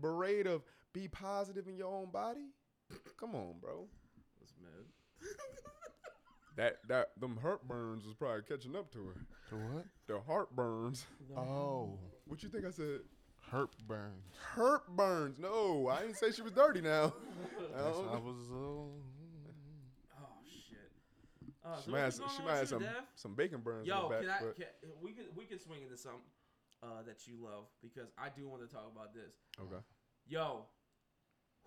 parade 0.00 0.46
of 0.46 0.62
be 0.92 1.08
positive 1.08 1.68
in 1.68 1.76
your 1.76 1.92
own 1.92 2.10
body. 2.10 2.50
Come 3.18 3.34
on, 3.34 3.54
bro. 3.60 3.86
What's 4.38 4.54
mad? 4.60 5.30
That 6.56 6.76
that 6.86 7.08
them 7.18 7.36
heartburns 7.42 8.06
was 8.06 8.14
probably 8.16 8.42
catching 8.42 8.76
up 8.76 8.92
to 8.92 9.06
her. 9.06 9.14
To 9.50 9.56
what? 9.56 9.86
The 10.06 10.20
heartburns. 10.20 11.02
Oh, 11.36 11.98
What 12.28 12.44
you 12.44 12.48
think 12.48 12.64
I 12.64 12.70
said? 12.70 13.00
hurt 13.50 13.70
burn. 13.86 14.22
Heartburns. 14.54 15.38
No, 15.38 15.88
I 15.88 16.02
didn't 16.02 16.16
say 16.16 16.32
she 16.32 16.42
was 16.42 16.52
dirty 16.52 16.80
now. 16.80 17.12
I 17.76 17.80
I 17.80 18.18
was. 18.18 18.50
Uh, 18.50 18.86
shit. 19.10 19.13
Uh, 21.64 21.76
She 21.78 21.84
so 21.86 21.90
might 21.92 22.00
have 22.00 22.14
some, 22.14 22.26
she 22.36 22.42
might 22.44 22.56
have 22.56 22.68
some, 22.68 22.82
Dev? 22.82 22.92
some 23.14 23.34
bacon 23.34 23.60
burns 23.60 23.86
Yo, 23.86 23.96
in 23.96 24.02
the 24.02 24.08
back. 24.10 24.20
can 24.20 24.30
I? 24.30 24.38
but- 24.40 24.56
Can, 24.56 24.66
we 25.02 25.12
could 25.12 25.26
we 25.36 25.44
could 25.44 25.60
swing 25.62 25.82
into 25.82 25.96
something 25.96 26.20
uh, 26.82 27.02
that 27.06 27.26
you 27.26 27.34
love 27.42 27.64
because 27.82 28.08
I 28.18 28.28
do 28.28 28.46
want 28.48 28.62
to 28.68 28.72
talk 28.74 28.90
about 28.94 29.14
this. 29.14 29.34
okay. 29.60 29.82
Yo, 30.26 30.64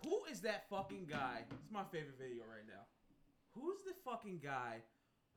who 0.04 0.22
is 0.32 0.42
that 0.42 0.70
fucking 0.70 1.08
guy? 1.10 1.42
It's 1.50 1.72
my 1.72 1.84
favorite 1.92 2.18
video 2.20 2.44
right 2.50 2.66
now. 2.68 2.86
Who's 3.56 3.78
the 3.86 3.94
fucking 4.06 4.40
guy 4.44 4.78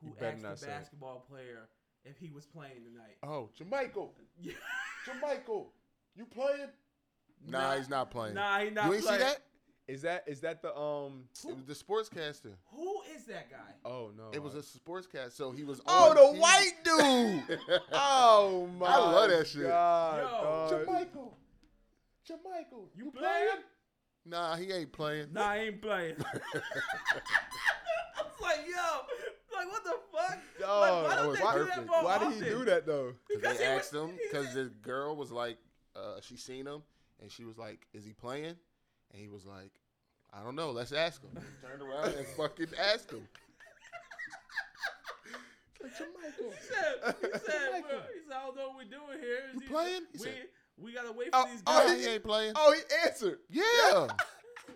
who 0.02 0.08
asked 0.24 0.42
the 0.42 0.56
say 0.56 0.66
it. 0.66 0.70
basketball 0.70 1.24
player 1.28 1.68
if 2.04 2.18
he 2.18 2.30
was 2.30 2.44
playing 2.46 2.82
tonight? 2.84 3.16
oh, 3.22 3.48
JaMychal. 3.58 4.10
Yeah. 4.42 4.52
JaMychal. 5.06 5.66
You 6.16 6.26
playing? 6.26 6.68
Nah, 7.46 7.60
Nah. 7.70 7.76
he's 7.76 7.88
not 7.88 8.10
playing. 8.10 8.34
Nah, 8.34 8.58
he 8.60 8.70
not 8.70 8.86
you 8.86 8.94
ain't 8.94 9.04
playing. 9.04 9.20
see 9.20 9.24
that? 9.26 9.42
Is 9.90 10.02
that 10.02 10.22
is 10.28 10.40
that 10.42 10.62
the 10.62 10.76
um? 10.76 11.24
It 11.48 11.56
was 11.56 11.64
the 11.64 11.74
sportscaster. 11.74 12.52
Who 12.72 13.00
is 13.12 13.24
that 13.24 13.50
guy? 13.50 13.56
Oh 13.84 14.12
no! 14.16 14.30
It 14.32 14.40
was 14.40 14.54
a 14.54 14.58
sportscast, 14.62 15.32
so 15.32 15.50
he 15.50 15.64
was. 15.64 15.80
oh 15.84 16.10
on 16.10 16.14
the 16.14 16.22
TV. 16.22 16.40
white 16.40 16.72
dude. 16.84 17.58
oh 17.92 18.68
my! 18.78 18.86
I 18.86 18.96
love 18.98 19.30
that 19.30 19.46
shit. 19.48 19.64
God, 19.64 20.18
Yo. 20.18 20.76
dog. 20.76 20.86
JaMychal. 20.86 21.32
JaMychal. 22.28 22.84
You 22.96 23.10
playing? 23.10 23.48
Nah, 24.24 24.54
he 24.56 24.70
ain't 24.70 24.92
playing. 24.92 25.26
Nah, 25.32 25.48
I 25.48 25.56
ain't 25.58 25.82
playing. 25.82 26.14
I 26.54 28.22
was 28.22 28.40
like, 28.40 28.60
yo, 28.68 29.56
like 29.56 29.68
what 29.72 29.82
the 29.82 29.96
fuck? 30.12 30.38
Dog, 30.60 30.80
like, 31.04 31.10
why 31.10 31.16
don't 31.16 31.28
was 31.30 31.38
they 31.38 31.58
do 31.58 31.64
that 31.64 31.86
more 31.86 32.04
Why 32.04 32.18
did 32.18 32.32
he 32.34 32.48
do 32.48 32.64
that 32.66 32.86
though? 32.86 33.12
Because 33.28 33.58
they 33.58 33.64
he 33.64 33.70
asked 33.70 33.92
was- 33.92 34.02
him 34.10 34.16
because 34.30 34.46
said- 34.52 34.54
the 34.56 34.70
girl 34.82 35.16
was 35.16 35.32
like, 35.32 35.58
uh, 35.96 36.20
she 36.20 36.36
seen 36.36 36.66
him 36.66 36.82
and 37.20 37.32
she 37.32 37.44
was 37.44 37.58
like, 37.58 37.86
"Is 37.92 38.04
he 38.04 38.12
playing?" 38.12 38.54
And 39.12 39.20
he 39.20 39.28
was 39.28 39.44
like, 39.46 39.72
"I 40.32 40.42
don't 40.42 40.54
know. 40.56 40.70
Let's 40.70 40.92
ask 40.92 41.22
him." 41.22 41.30
He 41.34 41.66
turned 41.66 41.82
around 41.82 42.14
and 42.14 42.26
fucking 42.36 42.68
asked 42.78 43.10
him. 43.10 43.26
Like, 45.82 45.92
JaMychal. 45.94 46.52
He 46.52 46.60
said, 46.60 47.14
he 47.22 47.38
said, 47.38 47.72
Michael. 47.72 47.88
bro, 47.88 47.98
he 48.12 48.20
said, 48.28 48.36
I 48.36 48.44
don't 48.44 48.56
know 48.56 48.68
what 48.68 48.76
we're 48.76 48.84
doing 48.84 49.18
here. 49.18 49.38
You 49.54 49.60
He- 49.60 49.66
playing? 49.66 50.02
He 50.12 50.18
We, 50.18 50.24
said- 50.24 50.34
we 50.76 50.92
gotta 50.92 51.12
wait 51.12 51.28
for 51.32 51.38
Oh, 51.38 51.46
these 51.50 51.62
oh, 51.66 51.86
Oh, 51.88 51.96
he 51.96 52.06
ain't 52.06 52.22
playing. 52.22 52.52
Oh, 52.54 52.74
he 52.74 52.80
answered. 53.06 53.38
Yeah, 53.48 53.62
yeah, 53.90 54.06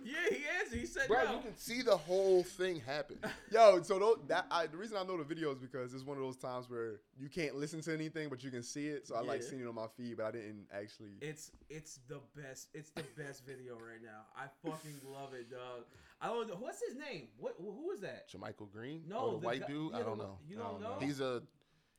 he 0.03 0.11
is. 0.11 0.73
He 0.73 0.87
said 0.87 1.09
bro, 1.09 1.25
no. 1.25 1.33
you 1.35 1.41
can 1.41 1.57
see 1.57 1.83
the 1.83 1.97
whole 1.97 2.43
thing 2.43 2.81
happen. 2.81 3.19
Yo, 3.51 3.81
so 3.83 3.99
tho- 3.99 4.21
that 4.29 4.47
I, 4.51 4.67
the 4.67 4.77
reason 4.77 4.97
I 4.97 5.05
know 5.05 5.17
the 5.17 5.25
video 5.25 5.53
is 5.53 5.59
because 5.59 5.95
it's 5.95 6.05
one 6.05 6.17
of 6.17 6.23
those 6.23 6.37
times 6.37 6.69
where 6.69 7.01
you 7.19 7.29
can't 7.29 7.57
listen 7.57 7.81
to 7.83 7.95
anything, 7.95 8.29
but 8.29 8.43
you 8.43 8.51
can 8.51 8.63
see 8.63 8.89
it. 8.89 9.07
So 9.07 9.15
I 9.15 9.21
like 9.21 9.43
seeing 9.43 9.63
it 9.63 9.67
on 9.67 9.75
my 9.75 9.87
feed, 9.97 10.17
but 10.17 10.27
I 10.27 10.31
didn't 10.33 10.67
actually. 10.73 11.13
It's 11.21 11.51
it's 11.69 12.01
the 12.09 12.21
best. 12.37 12.69
It's 12.75 12.91
the 12.91 13.05
best 13.17 13.47
video 13.47 13.75
right 13.75 14.03
now. 14.03 14.23
I 14.37 14.47
fucking 14.65 15.01
love 15.13 15.35
it, 15.35 15.51
dog. 15.51 15.85
I 16.21 16.29
don't 16.29 16.49
know 16.49 16.57
what's 16.59 16.83
his 16.87 16.97
name. 16.97 17.29
What 17.39 17.55
who 17.59 17.91
is 17.93 18.01
that? 18.01 18.31
JaMychal 18.31 18.73
Green? 18.73 19.03
No, 19.09 19.19
oh, 19.19 19.31
the, 19.33 19.39
the 19.41 19.47
white 19.47 19.61
guy- 19.61 19.67
dude. 19.67 19.93
yeah, 19.93 19.99
I 19.99 20.03
don't 20.03 20.19
know. 20.19 20.39
you 20.49 20.57
don't 20.57 20.73
don't 20.73 20.81
know. 20.81 20.89
know? 21.01 21.07
He's 21.07 21.21
a 21.21 21.43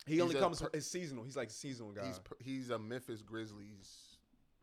he 0.06 0.22
only 0.22 0.36
a 0.36 0.40
comes. 0.40 0.62
per- 0.62 0.70
it's 0.74 0.88
seasonal. 0.88 1.24
He's 1.24 1.38
like 1.38 1.50
seasonal 1.50 1.92
guy. 1.92 2.06
he's 2.06 2.20
he's 2.40 2.70
a 2.70 2.80
Memphis 2.80 3.22
Grizzlies 3.22 4.15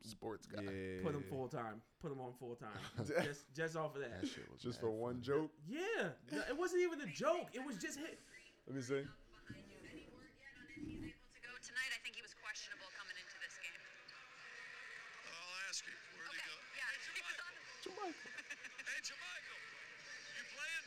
sports 0.08 0.46
guy. 0.46 0.62
yeah. 0.62 1.02
Put 1.02 1.14
him 1.14 1.22
full 1.28 1.48
time. 1.48 1.80
Put 2.00 2.10
him 2.12 2.20
on 2.20 2.32
full 2.38 2.54
time. 2.56 2.78
just 3.24 3.46
just 3.54 3.76
off 3.76 3.94
of 3.94 4.02
that. 4.02 4.20
That 4.22 4.28
shit 4.28 4.46
was 4.50 4.60
Just 4.62 4.80
for 4.80 4.90
one 4.90 5.22
funny. 5.22 5.46
joke. 5.46 5.50
Yeah, 5.68 6.10
no, 6.32 6.42
it 6.48 6.56
wasn't 6.58 6.82
even 6.82 7.00
a 7.02 7.10
joke. 7.12 7.48
It 7.54 7.64
was 7.64 7.76
just 7.78 7.98
hit. 7.98 8.18
Let 8.66 8.76
me 8.76 8.82
see. 8.82 9.02
Any 9.02 10.06
word 10.14 10.32
yet 10.38 10.54
on 10.58 10.66
if 10.70 10.78
he's 10.82 11.02
able 11.02 11.30
to 11.34 11.40
go 11.42 11.52
tonight? 11.62 11.90
I 11.94 11.98
think 12.02 12.14
he 12.18 12.22
was 12.22 12.34
questionable 12.38 12.90
coming 12.98 13.14
into 13.18 13.36
this 13.42 13.54
game. 13.62 13.82
I'll 15.30 15.58
ask 15.70 15.82
him. 15.86 15.94
Where'd 16.18 16.30
Okay, 16.30 16.42
he 16.42 16.50
go? 16.50 16.78
yeah, 16.78 16.90
he 17.14 17.22
was 17.22 17.38
on 17.42 17.52
Hey, 18.82 19.00
JaMychal, 19.02 19.58
you 20.38 20.42
playing? 20.54 20.86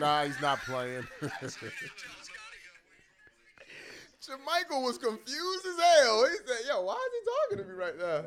No, 0.00 0.24
he's 0.24 0.40
not 0.40 0.58
playing. 0.64 1.04
Nah, 1.04 1.28
he's 1.32 1.52
not 1.60 1.60
playing. 1.60 2.21
Tell 4.38 4.60
Scotty 4.60 4.84
was 4.84 4.98
confused 4.98 5.66
as 5.66 5.78
hell. 5.78 6.26
He 6.26 6.36
said, 6.46 6.66
"Yo, 6.68 6.82
why 6.82 6.94
is 6.94 7.12
he 7.12 7.56
talking 7.56 7.64
to 7.64 7.72
me 7.72 7.78
right 7.78 7.98
now?" 7.98 8.22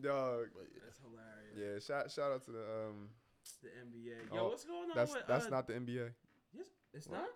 Dog. 0.00 0.46
That's 0.84 1.00
hilarious. 1.00 1.56
Yeah. 1.56 1.78
Shout 1.80 2.10
shout 2.10 2.32
out 2.32 2.44
to 2.44 2.50
the 2.52 2.62
um. 2.62 3.08
The 3.62 3.68
NBA. 3.68 4.34
Yo, 4.34 4.40
Oh, 4.40 4.48
what's 4.48 4.64
going 4.64 4.90
on 4.90 4.96
That's 4.96 5.12
with? 5.12 5.26
that's 5.26 5.46
uh, 5.46 5.50
not 5.50 5.66
the 5.66 5.74
NBA. 5.74 6.10
Yes, 6.56 6.66
it's 6.92 7.06
What? 7.08 7.20
not. 7.20 7.28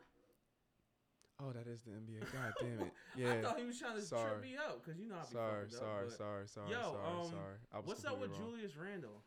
Oh, 1.43 1.53
that 1.53 1.67
is 1.67 1.81
the 1.83 1.93
NBA. 1.93 2.21
God 2.33 2.53
damn 2.61 2.81
it. 2.87 2.93
Yeah. 3.17 3.33
I 3.33 3.43
thought 3.43 3.59
he 3.59 3.65
was 3.65 3.79
trying 3.79 3.97
to 3.97 4.03
Sorry. 4.03 4.31
trip 4.31 4.43
me 4.43 4.57
up 4.57 4.85
because 4.85 5.01
you 5.01 5.09
know 5.09 5.17
I 5.17 5.25
be 5.27 5.33
Sorry, 5.35 5.63
fucked 5.67 5.75
up, 5.75 5.81
sorry, 5.81 6.11
sorry, 6.11 6.47
sorry, 6.47 6.71
Yo, 6.71 6.83
sorry, 6.83 7.17
um, 7.25 7.31
sorry. 7.31 7.83
What's 7.85 8.05
up 8.05 8.21
with 8.21 8.31
wrong. 8.31 8.53
Julius 8.53 8.77
Randle? 8.77 9.23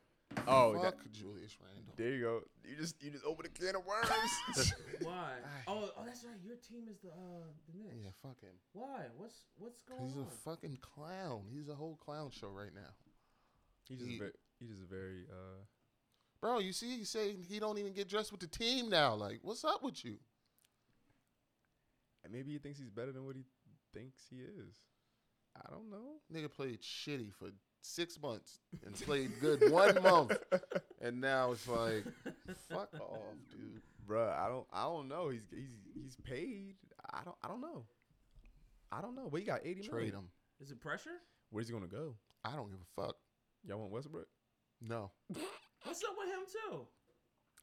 Oh, 0.47 0.73
that, 0.73 0.81
Fuck 0.97 1.11
Julius 1.11 1.55
Randle. 1.61 1.93
there 1.97 2.11
you 2.11 2.21
go. 2.21 2.41
You 2.69 2.75
just 2.75 3.01
you 3.01 3.11
just 3.11 3.25
opened 3.25 3.47
a 3.47 3.59
can 3.59 3.75
of 3.75 3.85
worms. 3.85 4.73
Why? 5.01 5.11
Aye. 5.13 5.63
oh, 5.67 5.89
oh, 5.97 6.03
that's 6.05 6.23
right. 6.23 6.35
Your 6.45 6.55
team 6.57 6.87
is 6.89 6.97
the 6.99 7.09
uh 7.09 7.45
the 7.71 7.79
Knicks. 7.83 7.95
Yeah, 8.03 8.09
fuck 8.21 8.39
him. 8.41 8.53
Why? 8.73 9.05
What's 9.17 9.45
what's 9.57 9.79
going 9.87 10.01
on? 10.01 10.07
He's 10.07 10.17
a 10.17 10.25
fucking 10.43 10.77
clown. 10.81 11.43
He's 11.51 11.69
a 11.69 11.75
whole 11.75 11.95
clown 12.03 12.31
show 12.31 12.49
right 12.49 12.73
now. 12.73 12.91
He's 13.87 13.99
just 13.99 14.09
He- 14.09 14.17
very, 14.19 14.31
he's 14.59 14.69
just 14.69 14.83
very 14.89 15.25
uh. 15.31 15.63
Bro, 16.41 16.59
you 16.59 16.73
see, 16.73 16.97
he's 16.97 17.09
saying 17.09 17.45
he 17.47 17.59
don't 17.59 17.77
even 17.77 17.93
get 17.93 18.09
dressed 18.09 18.31
with 18.31 18.41
the 18.41 18.47
team 18.47 18.89
now. 18.89 19.13
Like, 19.15 19.39
what's 19.43 19.63
up 19.63 19.81
with 19.81 20.03
you? 20.03 20.17
And 22.23 22.33
maybe 22.33 22.51
he 22.51 22.57
thinks 22.57 22.79
he's 22.79 22.89
better 22.89 23.11
than 23.13 23.25
what 23.25 23.35
he 23.37 23.45
thinks 23.93 24.23
he 24.29 24.37
is. 24.37 24.75
I 25.55 25.69
don't 25.71 25.89
know. 25.89 26.15
Nigga 26.33 26.51
played 26.51 26.81
shitty 26.81 27.31
for 27.33 27.47
six 27.83 28.19
months 28.21 28.59
and 28.85 28.95
played 28.95 29.31
good 29.39 29.69
one 29.71 30.01
month, 30.01 30.37
and 31.01 31.21
now 31.21 31.51
it's 31.51 31.67
like, 31.67 32.05
fuck 32.69 32.89
off, 32.99 33.19
dude. 33.51 33.81
Bruh, 34.07 34.37
I 34.37 34.49
don't 34.49 34.65
I 34.73 34.83
don't 34.83 35.07
know. 35.07 35.29
He's 35.29 35.43
he's 35.51 35.77
he's 35.93 36.15
paid. 36.25 36.75
I 37.13 37.19
don't 37.23 37.35
I 37.43 37.47
don't 37.47 37.61
know. 37.61 37.85
I 38.91 39.01
don't 39.01 39.15
know. 39.15 39.29
But 39.31 39.39
he 39.39 39.45
got 39.45 39.61
80 39.63 39.73
million. 39.75 39.91
Trade 39.91 40.13
him. 40.13 40.29
Is 40.61 40.71
it 40.71 40.79
pressure? 40.81 41.21
Where's 41.51 41.67
he 41.67 41.73
gonna 41.73 41.87
go? 41.87 42.15
I 42.43 42.51
don't 42.55 42.69
give 42.69 42.79
a 42.79 43.01
fuck. 43.01 43.15
Y'all 43.65 43.79
want 43.79 43.91
Westbrook? 43.91 44.27
No. 44.81 45.11
What's 45.83 46.03
up 46.03 46.15
with 46.17 46.27
him 46.27 46.39
too? 46.51 46.87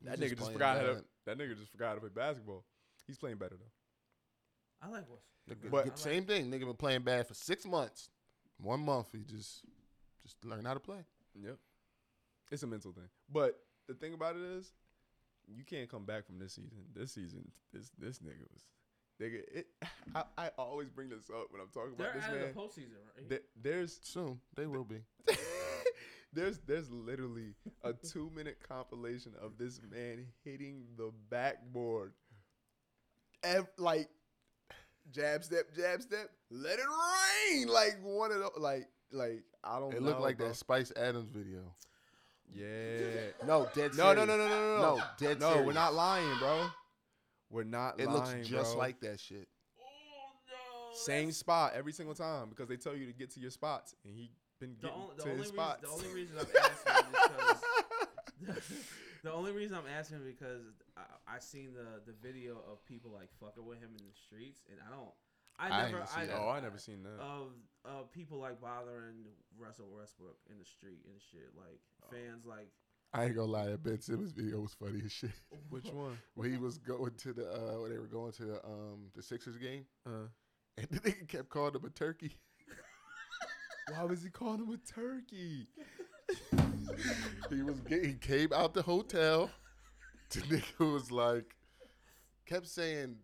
He's 0.01 0.09
That 0.11 0.19
nigga 0.19 0.29
just 0.31 0.37
playing 0.41 0.53
forgot 0.55 0.77
how 0.79 0.83
to- 0.85 1.05
That 1.27 1.39
nigga 1.39 1.57
just 1.59 1.71
forgot 1.71 1.95
to 1.95 2.01
play 2.01 2.09
basketball. 2.15 2.65
He's 3.07 3.19
playing 3.19 3.37
better 3.37 3.57
though. 3.57 4.87
I 4.87 4.91
like 4.91 5.05
Westbrook. 5.09 5.21
Nigga, 5.51 5.71
But- 5.71 5.85
good- 5.85 5.99
same 5.99 6.25
thing. 6.25 6.51
Nigga 6.51 6.61
been 6.61 6.75
playing 6.75 7.03
bad 7.03 7.27
for 7.29 7.35
six 7.35 7.67
months. 7.67 8.09
One 8.59 8.81
month, 8.81 9.09
he 9.13 9.19
just 9.25 9.65
just 10.33 10.45
learned 10.45 10.67
how 10.67 10.75
to 10.75 10.81
play. 10.81 11.05
Yep. 11.41 11.57
It's 12.51 12.63
a 12.63 12.67
mental 12.67 12.93
thing. 12.93 13.09
But 13.33 13.59
the 13.87 13.95
thing 13.95 14.15
about 14.15 14.37
it 14.37 14.43
is, 14.43 14.73
you 15.47 15.65
can't 15.65 15.89
come 15.89 16.05
back 16.05 16.27
from 16.27 16.39
this 16.39 16.53
season. 16.55 16.79
This 16.95 17.13
season, 17.13 17.51
this 17.73 17.91
this 17.99 18.19
nigga 18.19 18.47
was 18.53 18.65
nigga. 19.21 19.43
It, 19.53 19.67
I, 20.15 20.25
I 20.39 20.49
always 20.59 20.89
bring 20.89 21.09
this 21.09 21.31
up 21.31 21.47
when 21.51 21.61
I'm 21.61 21.69
talking 21.73 21.95
They're 21.97 22.11
about 22.11 22.21
this 22.21 22.25
out 22.29 22.35
of 22.35 22.41
man. 22.41 22.53
the 22.55 22.61
postseason, 22.61 22.99
right? 23.17 23.29
There- 23.29 23.41
there's 23.61 23.99
Soon 24.03 24.41
they 24.57 24.67
will 24.67 24.85
be. 24.85 25.03
there's 26.33 26.59
there's 26.67 26.91
literally 26.91 27.55
a 27.85 27.93
two 27.93 28.31
minute 28.35 28.59
compilation 28.69 29.33
of 29.41 29.59
this 29.59 29.81
man 29.91 30.27
hitting 30.45 30.85
the 30.97 31.11
backboard. 31.31 32.13
Ev- 33.43 33.69
like 33.79 34.09
jab 35.13 35.43
step, 35.45 35.75
jab 35.75 36.03
step, 36.03 36.31
let 36.51 36.79
it 36.79 36.85
rain. 36.85 37.69
Like 37.69 37.99
one 38.03 38.31
of 38.33 38.39
those 38.41 38.51
like 38.59 38.89
like 39.13 39.43
I 39.65 39.79
don't 39.79 39.93
It 39.95 40.01
know. 40.01 40.07
looked 40.09 40.21
like 40.21 40.39
bro. 40.39 40.49
that 40.49 40.55
Spice 40.57 40.93
Adams 40.97 41.29
video. 41.29 41.61
Yeah. 42.53 43.31
No, 43.47 43.69
dead. 43.75 43.95
No, 43.97 44.13
no, 44.13 44.25
no, 44.25 44.37
no, 44.37 44.49
no, 44.49 44.49
no, 44.49 44.79
No, 44.81 44.97
no. 44.97 45.03
dead 45.19 45.41
No, 45.41 45.63
we're 45.63 45.73
not 45.73 45.95
lying, 45.95 46.39
bro. 46.39 46.67
We're 47.51 47.65
not 47.65 47.99
It 48.01 48.07
lying, 48.09 48.39
looks 48.39 48.49
just 48.49 48.73
bro. 48.73 48.79
like 48.81 49.01
that 49.01 49.19
shit. 49.21 49.49
oh 49.81 49.85
no. 50.91 50.95
same 50.97 51.33
spot 51.33 51.73
every 51.77 51.93
single 51.93 52.15
time 52.15 52.49
because 52.49 52.69
they 52.69 52.77
tell 52.77 52.97
you 52.97 53.07
to 53.07 53.13
get 53.13 53.31
to 53.33 53.41
your 53.41 53.51
spots, 53.51 53.95
and 54.05 54.15
he 54.15 54.31
been 54.61 54.77
The, 54.81 54.89
getting 54.89 55.03
only, 55.03 55.17
the 55.17 55.23
to 55.23 55.29
his 55.31 55.39
reason 55.39 55.55
spots. 55.55 55.81
the 55.83 55.89
only 55.93 56.13
reason 56.15 56.37
I'm 56.37 56.47
asking 56.63 56.97
is 56.97 57.15
because 58.49 58.65
the 59.23 59.33
only 59.33 59.53
reason 59.53 59.77
I'm 59.77 59.87
asking 59.99 60.19
because 60.25 60.63
I, 60.97 61.37
I 61.37 61.39
seen 61.39 61.73
the 61.75 62.01
the 62.11 62.17
video 62.23 62.57
of 62.71 62.85
people 62.87 63.11
like 63.13 63.29
fucking 63.41 63.65
with 63.65 63.79
him 63.79 63.91
in 63.99 64.05
the 64.05 64.15
streets, 64.27 64.63
and 64.71 64.79
I 64.87 64.91
don't. 64.95 65.11
I 65.61 65.69
I 65.69 65.83
never. 65.87 65.99
ain't 65.99 66.09
see 66.09 66.21
I, 66.21 66.27
that. 66.27 66.37
oh, 66.41 66.49
I 66.49 66.61
never 66.61 66.79
seen 66.79 67.03
that. 67.03 67.23
of 67.23 67.49
of 67.85 68.13
people 68.13 68.39
like 68.39 68.61
bothering 68.61 69.25
Russell 69.59 69.89
Westbrook 69.97 70.37
in 70.51 70.59
the 70.59 70.65
street 70.65 71.01
and 71.11 71.21
shit. 71.31 71.51
Like 71.57 71.81
fans, 72.11 72.45
like 72.47 72.69
I 73.13 73.25
ain't 73.25 73.35
gonna 73.37 73.51
lie, 73.51 73.67
that 73.67 73.83
Ben 73.83 74.01
Simmons 74.01 74.33
video 74.33 74.61
was 74.61 74.73
funny 74.75 75.03
as 75.05 75.13
shit. 75.13 75.31
Which 75.71 75.87
one? 75.87 76.17
When 76.35 76.51
he 76.51 76.59
was 76.59 76.79
going 76.79 77.13
to 77.19 77.33
the 77.33 77.51
uh 77.53 77.81
when 77.81 77.91
they 77.91 77.99
were 77.99 78.07
going 78.07 78.33
to 78.33 78.45
the 78.45 78.65
um 78.65 79.11
the 79.15 79.23
Sixers 79.23 79.57
game 79.57 79.85
Uh, 80.07 80.29
and 80.79 80.87
the 80.91 81.01
nigga 81.01 81.29
kept 81.29 81.49
calling 81.49 81.75
him 81.75 81.85
a 81.85 81.91
turkey. 81.91 82.33
why 83.93 84.05
was 84.05 84.23
he 84.23 84.31
calling 84.31 84.61
him 84.61 84.71
a 84.73 84.77
turkey? 84.79 85.67
he 87.51 87.63
was 87.63 87.81
get, 87.81 88.05
he 88.05 88.15
came 88.15 88.53
out 88.55 88.75
the 88.75 88.83
hotel. 88.83 89.51
The 90.31 90.41
nigga 90.43 90.93
was 90.93 91.11
like 91.11 91.57
kept 92.47 92.69
saying 92.69 93.17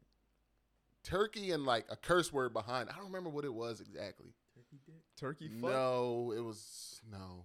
turkey 1.06 1.52
and 1.52 1.64
like 1.64 1.86
a 1.88 1.96
curse 1.96 2.32
word 2.32 2.52
behind. 2.52 2.90
I 2.90 2.96
don't 2.96 3.06
remember 3.06 3.30
what 3.30 3.44
it 3.44 3.54
was 3.54 3.80
exactly. 3.80 4.34
turkey 4.54 4.80
dick. 4.84 5.02
Turkey 5.16 5.48
fuck? 5.48 5.70
No, 5.70 6.34
it 6.36 6.40
was 6.40 7.00
no. 7.10 7.44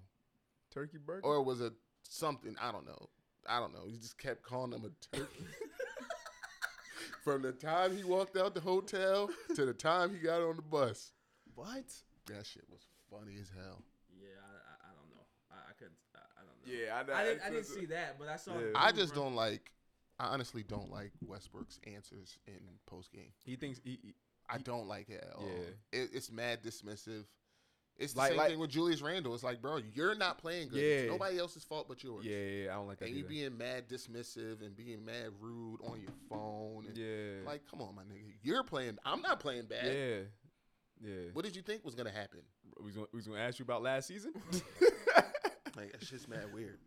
Turkey 0.73 0.97
burger? 0.97 1.25
Or 1.25 1.41
was 1.43 1.61
it 1.61 1.73
something, 2.03 2.55
I 2.61 2.71
don't 2.71 2.85
know. 2.85 3.09
I 3.47 3.59
don't 3.59 3.73
know. 3.73 3.85
He 3.89 3.97
just 3.97 4.17
kept 4.17 4.43
calling 4.43 4.71
him 4.71 4.85
a 4.85 5.15
turkey. 5.15 5.45
From 7.23 7.43
the 7.43 7.51
time 7.51 7.95
he 7.95 8.03
walked 8.03 8.35
out 8.35 8.55
the 8.55 8.61
hotel 8.61 9.29
to 9.55 9.65
the 9.65 9.73
time 9.73 10.11
he 10.11 10.17
got 10.17 10.41
on 10.41 10.55
the 10.55 10.61
bus. 10.61 11.11
what? 11.53 11.85
That 12.27 12.45
shit 12.45 12.63
was 12.69 12.81
funny 13.11 13.35
as 13.39 13.49
hell. 13.55 13.83
Yeah, 14.19 14.29
I, 14.41 14.87
I, 14.87 14.89
I 14.89 14.93
don't 14.95 15.09
know. 15.11 15.25
I, 15.51 15.55
I 15.69 15.73
couldn't. 15.77 15.97
I, 16.15 16.19
I 16.37 16.41
don't 16.45 16.65
know. 16.65 16.83
Yeah, 16.83 17.15
I, 17.15 17.21
I 17.21 17.25
didn't. 17.25 17.41
I 17.45 17.49
didn't 17.49 17.65
see 17.65 17.85
that, 17.87 18.17
but 18.17 18.27
I 18.27 18.37
saw. 18.37 18.53
Yeah. 18.53 18.71
I 18.75 18.91
just 18.91 19.13
don't 19.13 19.35
like 19.35 19.71
I 20.21 20.27
honestly 20.33 20.63
don't 20.63 20.91
like 20.91 21.11
Westbrook's 21.25 21.79
answers 21.91 22.37
in 22.47 22.59
post 22.85 23.11
game. 23.11 23.31
He 23.43 23.55
thinks 23.55 23.79
he, 23.83 23.99
he- 24.03 24.15
I 24.49 24.57
don't 24.59 24.87
like 24.87 25.09
it 25.09 25.23
at 25.27 25.35
all. 25.35 25.47
Yeah. 25.47 25.99
It, 26.01 26.09
it's 26.13 26.31
mad 26.31 26.61
dismissive. 26.63 27.23
It's 27.97 28.13
the 28.13 28.19
Like- 28.19 28.29
same 28.29 28.37
like- 28.37 28.49
thing 28.51 28.59
with 28.59 28.69
Julius 28.69 29.01
Randle. 29.01 29.33
It's 29.33 29.43
like, 29.43 29.61
bro, 29.61 29.79
you're 29.93 30.15
not 30.15 30.37
playing 30.37 30.69
good. 30.69 30.77
Yeah. 30.79 30.83
It's 31.03 31.11
nobody 31.11 31.39
else's 31.39 31.63
fault 31.63 31.87
but 31.87 32.03
yours. 32.03 32.25
yeah, 32.25 32.35
yeah, 32.37 32.63
yeah, 32.65 32.71
I 32.71 32.75
don't 32.75 32.87
like 32.87 32.99
that. 32.99 33.05
And 33.05 33.15
you 33.15 33.21
either. 33.21 33.29
being 33.29 33.57
mad 33.57 33.87
dismissive 33.89 34.61
and 34.61 34.75
being 34.75 35.03
mad 35.05 35.29
rude 35.39 35.79
on 35.83 35.99
your 36.01 36.11
phone. 36.29 36.85
And 36.87 36.97
yeah, 36.97 37.45
Like, 37.45 37.61
come 37.69 37.81
on, 37.81 37.95
my 37.95 38.03
nigga. 38.03 38.33
You're 38.43 38.63
playing. 38.63 38.97
I'm 39.05 39.21
not 39.21 39.39
playing 39.39 39.65
bad. 39.65 39.85
yeah, 39.85 40.19
yeah. 41.09 41.29
What 41.33 41.45
did 41.45 41.55
you 41.55 41.61
think 41.61 41.83
was 41.85 41.95
gonna 41.95 42.11
happen? 42.11 42.39
We 42.79 42.85
was 42.85 42.95
gonna, 42.95 43.07
we 43.13 43.17
was 43.17 43.27
gonna 43.27 43.39
ask 43.39 43.57
you 43.59 43.63
about 43.65 43.81
last 43.83 44.07
season. 44.07 44.33
Like, 45.77 45.93
it's 45.93 46.09
just 46.09 46.27
mad 46.27 46.53
weird. 46.53 46.77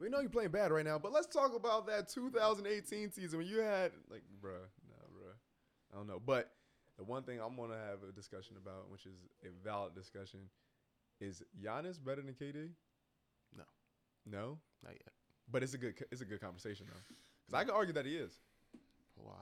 We 0.00 0.08
know 0.08 0.20
you're 0.20 0.30
playing 0.30 0.50
bad 0.50 0.70
right 0.72 0.84
now, 0.84 0.98
but 0.98 1.12
let's 1.12 1.26
talk 1.26 1.54
about 1.54 1.86
that 1.86 2.08
2018 2.08 3.10
season 3.12 3.38
when 3.38 3.48
you 3.48 3.58
had 3.60 3.92
like, 4.10 4.22
bruh, 4.42 4.52
nah, 4.88 5.06
bruh. 5.12 5.34
I 5.92 5.96
don't 5.96 6.06
know, 6.06 6.20
but 6.24 6.50
the 6.96 7.04
one 7.04 7.22
thing 7.22 7.40
I'm 7.40 7.56
gonna 7.56 7.78
have 7.78 7.98
a 8.08 8.12
discussion 8.12 8.56
about, 8.60 8.90
which 8.90 9.06
is 9.06 9.14
a 9.44 9.48
valid 9.64 9.94
discussion, 9.94 10.40
is 11.20 11.42
Giannis 11.62 12.02
better 12.02 12.22
than 12.22 12.34
KD? 12.34 12.70
No. 13.56 13.64
no, 14.26 14.58
Not 14.84 14.92
yet. 14.92 15.12
but 15.50 15.62
it's 15.62 15.74
a 15.74 15.78
good 15.78 15.94
it's 16.12 16.20
a 16.20 16.24
good 16.26 16.40
conversation 16.40 16.86
though, 16.88 17.00
because 17.46 17.54
I 17.60 17.64
can 17.64 17.74
argue 17.74 17.94
that 17.94 18.06
he 18.06 18.16
is. 18.16 18.32
Why? 19.16 19.32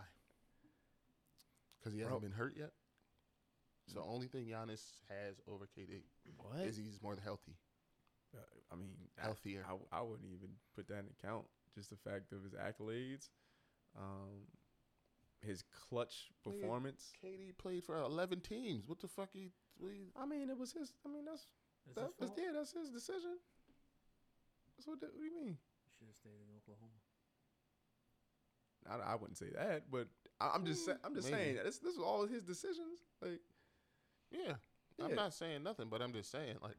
Because 1.79 1.92
he 1.92 2.01
hasn't 2.01 2.21
Bro. 2.21 2.29
been 2.29 2.37
hurt 2.37 2.55
yet. 2.57 2.71
Mm. 2.71 3.92
So 3.95 4.01
the 4.01 4.07
only 4.07 4.27
thing 4.27 4.47
Giannis 4.47 4.83
has 5.09 5.40
over 5.49 5.69
KD 5.79 6.03
What? 6.38 6.66
is 6.66 6.77
he's 6.77 7.01
more 7.03 7.14
than 7.14 7.23
healthy. 7.25 7.53
Uh, 8.35 8.41
I 8.73 8.77
mean, 8.77 8.91
I- 9.19 9.25
Healthier. 9.27 9.65
I, 9.69 9.99
I 9.99 10.03
wouldn't 10.03 10.31
even 10.33 10.49
put 10.75 10.89
that 10.89 10.99
in 11.01 11.07
account. 11.21 11.45
Just 11.75 11.91
the 11.91 11.97
fact 11.97 12.33
of 12.33 12.43
his 12.43 12.55
accolades, 12.55 13.29
um, 13.97 14.49
his 15.45 15.62
clutch 15.89 16.31
performance. 16.43 17.12
KD 17.23 17.57
played 17.59 17.85
for 17.85 17.97
11 17.97 18.41
teams. 18.41 18.89
What 18.89 19.01
the 19.01 19.09
fuck 19.09 19.29
he? 19.33 19.51
What 19.79 19.93
he 19.93 20.07
I 20.19 20.25
mean, 20.27 20.49
it 20.49 20.59
was 20.59 20.73
his. 20.73 20.93
I 21.05 21.09
mean, 21.11 21.25
that's 21.27 21.47
It's 21.87 21.95
that, 21.97 22.11
that's 22.19 22.33
yeah, 22.39 22.53
that's 22.55 22.73
his 22.73 22.89
decision. 22.91 23.37
That's 24.77 24.87
what. 24.89 25.01
that- 25.01 25.12
What 25.15 25.21
do 25.21 25.27
you 25.27 25.35
mean? 25.35 25.59
Should 25.99 26.07
have 26.09 26.17
stayed 26.17 26.41
in 26.41 26.49
Oklahoma. 26.57 26.97
I, 28.89 29.12
I 29.12 29.15
wouldn't 29.17 29.37
say 29.39 29.51
that, 29.55 29.91
but 29.91 30.07
I, 30.41 30.53
I'm 30.55 30.65
just 30.65 30.85
sa- 30.85 30.93
I'm 31.05 31.15
just 31.15 31.31
Maybe. 31.31 31.43
saying 31.43 31.57
this. 31.65 31.79
This 31.79 31.97
was 31.97 32.05
all 32.05 32.27
his 32.27 32.43
decisions. 32.43 33.01
Like, 33.21 33.41
yeah. 34.31 34.55
I'm 35.03 35.15
not 35.15 35.35
saying 35.35 35.62
nothing, 35.62 35.89
but 35.91 36.01
I'm 36.01 36.12
just 36.12 36.31
saying 36.31 36.57
like 36.62 36.77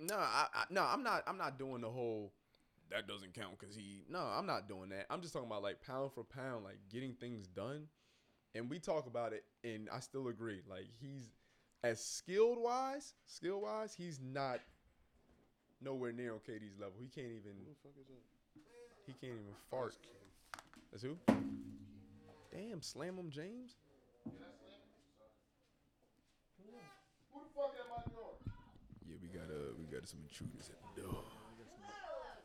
no, 0.00 0.16
I, 0.16 0.46
I 0.54 0.64
no, 0.70 0.82
I'm 0.82 1.02
not. 1.02 1.22
I'm 1.26 1.38
not 1.38 1.58
doing 1.58 1.80
the 1.80 1.90
whole. 1.90 2.32
That 2.90 3.06
doesn't 3.06 3.34
count 3.34 3.58
because 3.58 3.76
he. 3.76 4.02
No, 4.08 4.18
I'm 4.18 4.46
not 4.46 4.68
doing 4.68 4.90
that. 4.90 5.06
I'm 5.10 5.20
just 5.20 5.32
talking 5.32 5.48
about 5.48 5.62
like 5.62 5.80
pound 5.86 6.12
for 6.12 6.24
pound, 6.24 6.64
like 6.64 6.78
getting 6.90 7.14
things 7.14 7.46
done. 7.46 7.86
And 8.54 8.68
we 8.68 8.80
talk 8.80 9.06
about 9.06 9.32
it, 9.32 9.44
and 9.62 9.88
I 9.92 10.00
still 10.00 10.28
agree. 10.28 10.60
Like 10.68 10.86
he's 11.00 11.30
as 11.84 12.04
skilled 12.04 12.58
wise, 12.58 13.14
skill 13.26 13.60
wise, 13.60 13.94
he's 13.94 14.18
not 14.20 14.60
nowhere 15.80 16.12
near 16.12 16.32
on 16.32 16.38
KD's 16.40 16.78
level. 16.78 16.94
He 16.98 17.08
can't 17.08 17.32
even. 17.32 17.52
Who 17.58 17.70
the 17.70 17.76
fuck 17.82 17.92
is 18.00 18.06
that? 18.08 18.22
He 19.06 19.12
can't 19.12 19.38
even 19.38 19.54
fart. 19.70 19.94
That's 20.90 21.02
who? 21.02 21.16
Damn, 22.52 22.82
slam 22.82 23.16
him, 23.16 23.30
James. 23.30 23.76
Who 24.26 24.32
the 27.40 27.48
fuck 27.54 27.74
at 27.78 27.86
my 27.88 28.02
door? 28.12 28.34
Yeah, 29.08 29.16
we 29.22 29.79
got 29.90 30.00
got 30.00 30.08
some 30.08 30.20
intruders 30.22 30.70
at 30.70 30.78
the 30.94 31.02
door. 31.02 31.24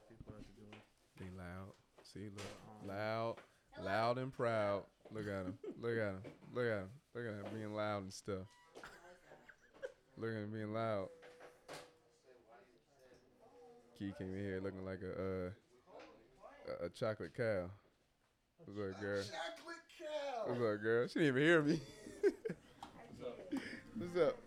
People 0.09 0.33
at 0.37 0.45
the 0.47 0.61
door. 0.61 0.81
They 1.19 1.25
loud. 1.37 1.73
See, 2.03 2.29
look, 2.35 2.87
loud, 2.87 3.35
loud 3.83 4.17
and 4.17 4.33
proud. 4.33 4.83
Look 5.11 5.27
at 5.27 5.45
him. 5.45 5.57
Look 5.81 5.97
at 5.97 6.09
him. 6.09 6.21
Look 6.53 6.65
at 6.65 6.79
him. 6.79 6.89
Look 7.13 7.25
at 7.25 7.33
him 7.33 7.45
being 7.53 7.75
loud 7.75 8.03
and 8.03 8.13
stuff. 8.13 8.47
Look 10.17 10.31
at 10.31 10.37
him 10.37 10.51
being 10.51 10.73
loud. 10.73 11.07
Key 13.99 14.13
came 14.17 14.33
in 14.33 14.43
here 14.43 14.59
looking 14.61 14.85
like 14.85 14.99
a 15.01 15.11
uh, 15.11 15.49
a, 16.83 16.85
a 16.87 16.89
chocolate 16.89 17.33
cow. 17.35 17.69
What's 18.65 18.79
up, 18.79 18.99
girl? 18.99 19.23
Chocolate 19.23 19.85
cow. 19.99 20.47
What's 20.47 20.61
up, 20.61 20.81
girl? 20.81 21.07
She 21.07 21.19
didn't 21.19 21.27
even 21.27 21.41
hear 21.43 21.61
me. 21.61 21.79
What's 23.95 24.17
up? 24.17 24.37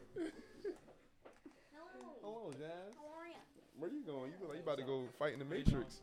Hello, 2.49 2.53
Jazz. 2.53 2.93
How 2.97 3.09
are 3.21 3.29
you? 3.29 3.41
Where 3.79 3.91
you 3.91 4.05
going? 4.05 4.33
You 4.33 4.37
look 4.41 4.49
like 4.49 4.59
you 4.59 4.63
about 4.63 4.79
to 4.79 4.85
go 4.85 5.08
fight 5.19 5.33
in 5.33 5.39
the 5.39 5.45
Matrix. 5.45 6.01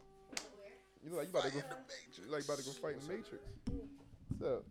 You 1.04 1.12
look 1.12 1.20
like 1.20 1.32
you 1.32 1.40
about 1.40 1.44
to 1.44 1.52
go. 1.52 1.64
You 2.26 2.32
like 2.32 2.44
about 2.44 2.58
to 2.58 2.66
go 2.66 2.72
fight 2.72 2.96
in 2.96 3.08
the 3.08 3.14
Matrix. 3.14 3.44
What's 4.30 4.44
up? 4.44 4.64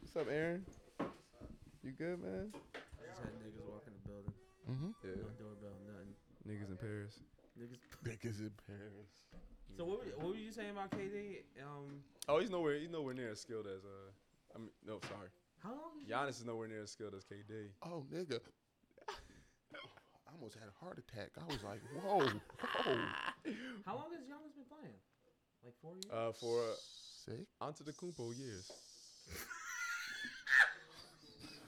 What's 0.00 0.16
up, 0.16 0.32
Aaron? 0.32 0.64
You 1.82 1.92
good, 1.92 2.22
man? 2.22 2.54
I 2.54 3.04
just 3.04 3.20
had 3.20 3.34
niggas 3.42 3.66
walk 3.68 3.82
in 3.86 3.92
the 3.92 4.08
building. 4.08 4.32
Mm-hmm. 4.70 4.90
Yeah. 5.04 5.20
No 5.20 5.28
doorbell, 5.36 5.76
nothing. 5.84 6.14
Niggas 6.48 6.70
in 6.70 6.76
Paris. 6.78 7.18
Niggas. 7.60 7.80
Niggas 8.08 8.40
in 8.40 8.52
Paris. 8.66 9.10
So 9.76 9.84
what 9.84 9.98
were, 9.98 10.12
what 10.16 10.28
were 10.28 10.38
you 10.40 10.52
saying 10.52 10.70
about 10.70 10.90
KD? 10.90 11.42
Um, 11.60 12.00
Oh, 12.28 12.38
he's 12.38 12.48
nowhere. 12.50 12.78
He's 12.78 12.90
nowhere 12.90 13.12
near 13.12 13.32
as 13.32 13.40
skilled 13.40 13.66
as 13.66 13.84
uh. 13.84 14.10
I 14.54 14.58
mean, 14.58 14.70
no, 14.86 15.00
sorry. 15.08 15.28
how 15.62 15.70
long? 15.70 15.98
Is 16.00 16.08
Giannis 16.08 16.40
is 16.40 16.44
nowhere 16.46 16.68
near 16.68 16.82
as 16.84 16.90
skilled 16.92 17.12
as 17.14 17.24
KD. 17.24 17.68
Oh, 17.82 18.04
nigga. 18.14 18.38
I 20.34 20.36
almost 20.36 20.56
had 20.58 20.68
a 20.68 20.72
heart 20.84 20.98
attack. 20.98 21.30
I 21.40 21.44
was 21.46 21.62
like, 21.62 21.80
whoa, 22.02 22.18
whoa. 22.18 22.30
How 23.86 23.94
long 23.94 24.10
has 24.12 24.22
Giannis 24.24 24.52
been 24.54 24.64
playing? 24.68 24.94
Like 25.64 25.74
four 25.80 25.92
years. 25.94 26.10
Uh, 26.12 26.32
for 26.32 26.60
uh, 26.60 26.74
Sick. 27.24 27.46
onto 27.60 27.84
the 27.84 27.92
Kumpo 27.92 28.36
years. 28.36 28.68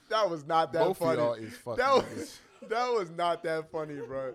that 0.09 0.29
was 0.29 0.45
not 0.45 0.73
that 0.73 0.83
Both 0.83 0.97
funny. 0.97 1.11
of 1.13 1.17
y'all 1.19 1.33
is 1.35 1.55
fucking. 1.57 1.77
that 1.83 1.93
was 1.95 2.03
niggas. 2.05 2.37
that 2.69 2.93
was 2.93 3.09
not 3.11 3.43
that 3.43 3.71
funny, 3.71 3.95
bro. 4.05 4.33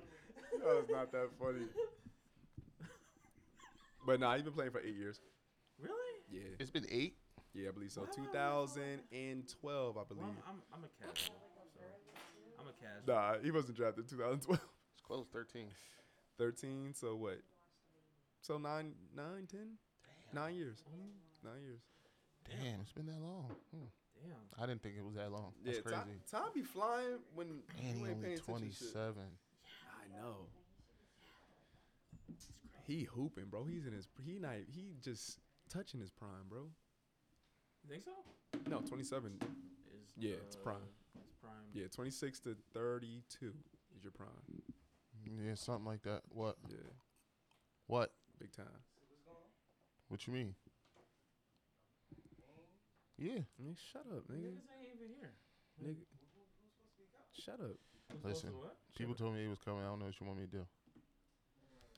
That 0.64 0.74
was 0.76 0.88
not 0.90 1.12
that 1.12 1.28
funny. 1.38 1.66
But 4.06 4.18
nah, 4.20 4.34
he's 4.34 4.42
been 4.42 4.52
playing 4.52 4.72
for 4.72 4.80
eight 4.80 4.96
years. 4.96 5.20
really? 5.80 5.94
Yeah, 6.30 6.56
It's 6.58 6.70
been 6.70 6.86
eight. 6.90 7.16
yeah, 7.54 7.68
I 7.68 7.72
believe 7.72 7.92
so. 7.92 8.04
2012, 8.16 9.96
I 9.96 10.02
believe. 10.08 10.22
Well, 10.22 10.30
I'm, 10.48 10.48
I'm, 10.48 10.62
I'm 10.74 10.84
a 10.84 10.88
casual. 10.98 11.14
So 11.26 11.32
I'm 11.60 11.68
a 12.78 12.84
casual. 12.84 13.14
Nah, 13.14 13.38
he 13.42 13.50
wasn't 13.50 13.76
drafted 13.76 14.04
in 14.04 14.10
2012. 14.10 14.60
It's 14.92 15.02
close. 15.02 15.26
Thirteen. 15.32 15.68
13. 16.38 16.94
So 16.94 17.14
what? 17.16 17.40
So 18.40 18.58
nine, 18.58 18.92
nine, 19.16 19.46
ten, 19.50 19.76
nine 20.32 20.54
years. 20.54 20.82
Nine 21.44 21.60
years. 21.62 21.80
Damn, 22.48 22.80
it's 22.80 22.92
been 22.92 23.06
that 23.06 23.20
long. 23.20 23.46
Hmm. 23.74 23.84
Damn. 24.22 24.62
I 24.62 24.66
didn't 24.66 24.82
think 24.82 24.94
it 24.98 25.04
was 25.04 25.14
that 25.14 25.30
long. 25.32 25.52
That's 25.64 25.78
yeah, 25.84 25.90
time, 25.92 26.02
crazy. 26.04 26.20
time 26.30 26.50
be 26.54 26.62
flying 26.62 27.18
when 27.34 27.46
And 27.48 27.58
you 27.78 27.82
he 27.82 27.88
ain't 27.88 27.96
only 28.00 28.14
paying 28.14 28.38
attention. 28.38 28.68
to 28.70 28.74
shit. 28.74 28.92
27. 28.92 29.14
I 29.22 30.20
know. 30.20 30.36
He 32.86 33.04
hooping, 33.04 33.46
bro. 33.50 33.64
He's 33.64 33.86
in 33.86 33.92
his. 33.92 34.08
He 34.24 34.38
not. 34.38 34.54
He 34.68 34.94
just 35.02 35.38
touching 35.72 36.00
his 36.00 36.10
prime, 36.10 36.46
bro. 36.48 36.62
You 37.84 37.90
think 37.90 38.04
so? 38.04 38.10
No, 38.70 38.78
27. 38.80 39.38
Is, 39.40 39.46
Yeah, 40.16 40.34
it's 40.46 40.56
prime. 40.56 40.76
It's 41.74 41.74
prime. 41.74 41.82
Yeah, 41.82 41.86
26 41.94 42.40
to 42.40 42.56
32 42.74 43.52
is 43.96 44.02
your 44.04 44.12
prime. 44.12 44.28
Yeah, 45.44 45.54
something 45.54 45.84
like 45.86 46.02
that. 46.02 46.22
What? 46.30 46.56
Yeah, 46.68 46.76
What? 47.86 48.12
big 48.40 48.52
time. 48.52 48.66
What 50.08 50.26
you 50.26 50.32
mean? 50.32 50.54
Yeah. 53.18 53.38
Man, 53.58 53.76
shut 53.92 54.02
up, 54.10 54.24
nigga. 54.28 54.50
Niggas 54.50 54.68
ain't 54.78 54.88
even 54.94 55.08
here. 55.18 55.32
Nigga. 55.82 56.04
Shut 57.40 57.60
up. 57.60 57.76
Who's 58.22 58.24
Listen. 58.34 58.50
what? 58.58 58.76
People 58.96 59.14
told 59.14 59.34
me 59.34 59.44
it 59.44 59.48
was 59.48 59.58
coming. 59.60 59.82
I 59.82 59.86
don't 59.86 60.00
know 60.00 60.06
what 60.06 60.20
you 60.20 60.26
want 60.26 60.38
me 60.40 60.46
to 60.46 60.50
do. 60.50 60.66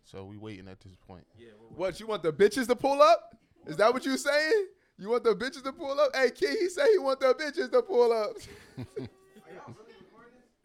So 0.04 0.24
we 0.24 0.36
waiting 0.36 0.68
at 0.68 0.80
this 0.80 0.94
point. 1.08 1.26
Yeah. 1.36 1.48
We're 1.58 1.76
What, 1.76 1.98
you 1.98 2.06
want 2.06 2.22
the 2.22 2.32
bitches 2.32 2.66
to 2.68 2.76
pull 2.76 3.00
up? 3.02 3.36
Is 3.66 3.76
that 3.78 3.92
what 3.92 4.04
you 4.04 4.16
saying? 4.18 4.66
You 4.98 5.08
want 5.10 5.24
the 5.24 5.34
bitches 5.34 5.64
to 5.64 5.72
pull 5.72 5.98
up? 5.98 6.14
Hey, 6.14 6.30
Key, 6.30 6.46
he 6.60 6.68
said 6.68 6.86
he 6.92 6.98
want 6.98 7.18
the 7.20 7.34
bitches 7.34 7.70
to 7.72 7.82
pull 7.82 8.12
up. 8.12 8.36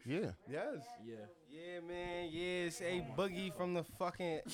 Yeah. 0.09 0.31
yes. 0.49 0.81
Yeah. 1.05 1.15
Yeah, 1.51 1.79
man. 1.87 2.29
Yeah, 2.31 2.65
it's 2.65 2.81
a 2.81 3.05
boogie 3.15 3.55
from 3.55 3.75
the 3.75 3.83
fucking. 3.83 4.39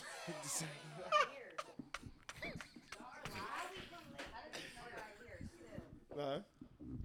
Uh-huh. 6.17 6.39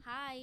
Hi, 0.05 0.39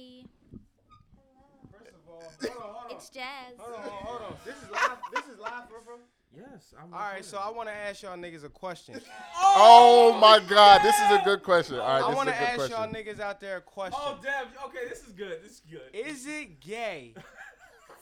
First 1.72 1.88
of 1.88 2.06
all, 2.06 2.20
hold 2.20 2.52
on, 2.52 2.60
hold 2.60 2.84
on. 2.84 2.96
it's 2.96 3.08
Jazz. 3.08 3.24
Hold 3.56 3.76
on, 3.76 3.82
hold 3.82 4.22
on. 4.22 4.36
This 4.44 4.56
is 4.56 4.70
live. 4.70 4.98
This 5.14 5.24
is 5.24 5.38
live, 5.38 5.68
bro, 5.70 5.78
bro. 5.86 5.94
Yes. 6.36 6.74
I'm 6.78 6.92
All 6.92 7.00
right, 7.00 7.24
so 7.24 7.38
I 7.38 7.50
want 7.50 7.70
to 7.70 7.74
ask 7.74 8.02
y'all 8.02 8.18
niggas 8.18 8.44
a 8.44 8.50
question. 8.50 9.00
Oh 9.40 10.18
my 10.20 10.38
God, 10.46 10.82
this 10.82 10.94
is 10.94 11.10
a 11.10 11.22
good 11.24 11.42
question. 11.42 11.78
All 11.78 11.86
right, 11.86 12.02
I 12.04 12.08
this 12.08 12.16
want 12.16 12.28
is 12.28 12.34
to 12.36 12.42
a 12.42 12.56
good 12.56 12.60
ask 12.60 12.70
y'all 12.70 12.88
niggas 12.88 13.20
out 13.20 13.40
there 13.40 13.56
a 13.56 13.60
question. 13.62 13.98
Oh 14.00 14.18
damn. 14.22 14.46
Okay, 14.66 14.86
this 14.88 15.02
is 15.06 15.12
good. 15.12 15.42
This 15.42 15.52
is 15.52 15.62
good. 15.68 15.80
Is 15.94 16.26
it 16.26 16.60
gay 16.60 17.14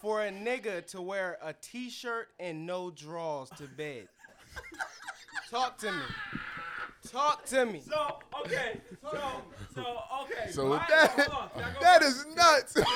for 0.07 0.23
a 0.25 0.31
nigga 0.31 0.87
to 0.87 1.03
wear 1.03 1.37
a 1.43 1.53
t-shirt 1.53 2.29
and 2.39 2.65
no 2.65 2.93
drawers 2.93 3.51
to 3.57 3.65
bed? 3.65 4.07
Talk 5.51 5.77
to 5.79 5.91
me. 5.91 5.99
Talk 7.11 7.45
to 7.47 7.67
me. 7.67 7.81
So 7.85 8.19
okay. 8.45 8.81
So 9.03 9.19
so 9.75 9.99
okay. 10.23 10.53
So 10.53 10.67
my- 10.69 10.87
That, 10.89 11.11
hold 11.11 11.43
on, 11.43 11.51
can 11.51 11.65
I 11.65 11.73
go 11.73 11.81
that 11.81 12.03
first? 12.03 12.29
nuts. 12.37 12.75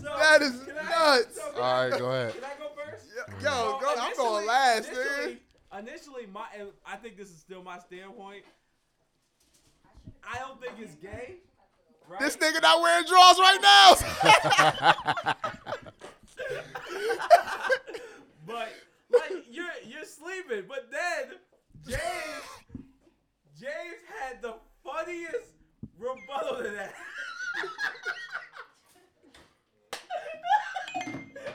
So, 0.00 0.08
that 0.18 0.42
is 0.42 0.60
I- 0.68 1.16
nuts. 1.16 1.34
so 1.36 1.60
All 1.60 1.88
right, 1.90 1.98
go 1.98 2.06
ahead. 2.06 2.34
Can 2.34 2.44
I 2.44 2.54
go 2.58 2.70
first? 2.76 3.06
Yo, 3.42 3.48
So 3.50 3.78
go, 3.80 3.94
I'm 3.98 4.16
going 4.16 4.44
initially- 4.44 4.46
last, 4.46 4.88
nigga. 4.90 5.16
initially, 5.18 5.38
Initially, 5.78 6.26
my 6.32 6.46
and 6.58 6.68
I 6.86 6.94
think 6.96 7.16
this 7.16 7.28
is 7.30 7.38
still 7.38 7.62
my 7.64 7.78
standpoint. 7.80 8.44
I 10.28 10.38
don't 10.38 10.60
think 10.60 10.74
it's 10.78 10.94
gay. 10.96 11.36
Right? 12.08 12.18
This 12.20 12.36
nigga 12.36 12.60
not 12.60 12.82
wearing 12.82 13.06
drawers 13.06 13.38
right 13.38 13.58
now. 13.62 13.94
But 18.46 18.68
like 19.10 19.32
you're 19.50 19.64
you're 19.86 20.04
sleeping. 20.04 20.64
But 20.68 20.90
then 20.90 21.38
James 21.86 22.00
James 23.58 24.02
had 24.20 24.42
the 24.42 24.54
funniest 24.84 25.54
rebuttal 25.98 26.58
to 26.64 26.70
that. 26.70 26.94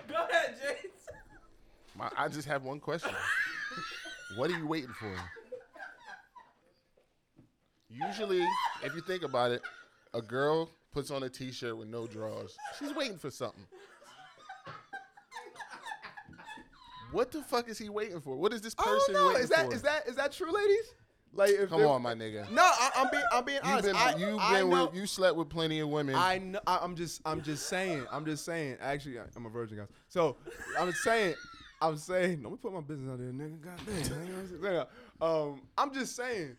Go 0.08 0.28
ahead, 0.30 0.56
James. 0.62 0.94
My, 1.96 2.10
I 2.18 2.28
just 2.30 2.48
have 2.48 2.64
one 2.64 2.80
question. 2.80 3.12
what 4.38 4.50
are 4.50 4.58
you 4.58 4.68
waiting 4.68 4.94
for? 5.00 5.16
Usually, 7.90 8.46
if 8.84 8.96
you 8.96 9.02
think 9.02 9.24
about 9.24 9.52
it, 9.52 9.62
a 10.14 10.22
girl 10.22 10.70
puts 10.98 11.12
on 11.12 11.22
a 11.22 11.30
t-shirt 11.30 11.78
with 11.78 11.88
no 11.88 12.08
drawers. 12.08 12.58
She's 12.80 12.92
waiting 12.96 13.20
for 13.20 13.30
something. 13.30 13.64
What 17.12 17.32
the 17.32 17.44
fuck 17.44 17.70
is 17.70 17.78
he 17.78 17.88
waiting 17.88 18.20
for? 18.20 18.36
What 18.36 18.52
is 18.52 18.62
this 18.64 18.74
person 18.74 19.14
don't 19.14 19.28
waiting 19.28 19.44
Is 19.44 19.50
that 19.50 19.68
for? 19.68 19.74
is 19.76 19.82
that 19.84 20.08
is 20.08 20.16
that 20.16 20.32
true, 20.32 20.52
ladies? 20.52 20.94
Like, 21.34 21.52
if 21.52 21.70
Come 21.70 21.80
they're- 21.80 21.88
on, 21.88 22.02
my 22.02 22.16
nigga. 22.16 22.50
No, 22.52 22.64
I, 22.64 22.90
I'm 22.96 23.12
being 23.12 23.24
I'm 23.32 23.46
being 23.46 23.60
You've 23.64 23.72
honest. 23.74 23.86
been 23.86 23.96
I, 23.96 24.16
you've 24.18 24.40
I 24.40 24.60
been 24.62 24.70
know, 24.72 24.86
with 24.88 24.96
you 24.96 25.06
slept 25.06 25.36
with 25.38 25.50
plenty 25.50 25.80
of 25.82 25.90
women. 25.90 26.16
I 26.16 26.40
know. 26.40 26.60
I, 26.66 26.80
I'm 26.82 26.96
just 26.96 27.22
I'm 27.26 27.44
just 27.44 27.68
saying. 27.70 28.06
I'm 28.12 28.26
just 28.26 28.44
saying. 28.44 28.78
Actually, 28.82 29.20
I- 29.20 29.26
I'm 29.36 29.46
a 29.46 29.50
virgin, 29.50 29.78
guys. 29.78 29.88
So 30.10 30.38
I'm 30.80 30.92
saying. 30.92 31.36
I'm 31.80 31.96
saying. 31.96 32.42
Let 32.42 32.52
me 32.52 32.58
put 32.60 32.74
my 32.74 32.82
business 32.82 33.12
out 33.12 33.20
there, 33.20 33.28
nigga. 33.32 33.62
Goddamn. 33.62 34.28
you 34.52 34.60
know 34.62 34.78
what 34.80 34.90
I'm? 35.22 35.52
Um, 35.52 35.62
I'm 35.78 35.94
just 35.94 36.16
saying. 36.16 36.58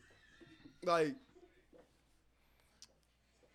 Like, 0.84 1.16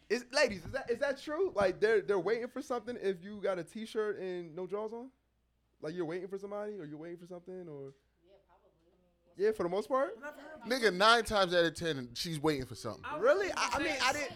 is 0.10 0.26
ladies, 0.34 0.66
is 0.66 0.72
that 0.72 0.90
is 0.90 1.00
that 1.00 1.22
true? 1.22 1.52
Like, 1.56 1.80
they're 1.80 2.02
they're 2.02 2.20
waiting 2.20 2.48
for 2.48 2.62
something 2.62 2.98
if 3.02 3.24
you 3.24 3.40
got 3.42 3.60
a 3.60 3.64
t-shirt 3.64 4.20
and 4.20 4.56
no 4.56 4.68
drawers 4.68 4.94
on. 4.94 5.10
Like 5.82 5.96
you're 5.96 6.06
waiting 6.06 6.28
for 6.28 6.38
somebody, 6.38 6.74
or 6.80 6.86
you're 6.86 6.98
waiting 6.98 7.18
for 7.18 7.28
something, 7.28 7.68
or 7.68 7.94
yeah, 9.38 9.52
for 9.52 9.64
the 9.64 9.70
most 9.70 9.90
part. 9.90 10.12
Nigga, 10.68 10.94
nine 10.94 11.24
times 11.26 11.54
out 11.54 11.66
of 11.66 11.76
ten, 11.76 12.10
she's 12.14 12.40
waiting 12.40 12.66
for 12.66 12.76
something. 12.76 13.04
Really? 13.20 13.52
I, 13.58 13.70
I 13.74 13.80
mean, 13.80 13.96
I 14.02 14.14
didn't. 14.14 14.32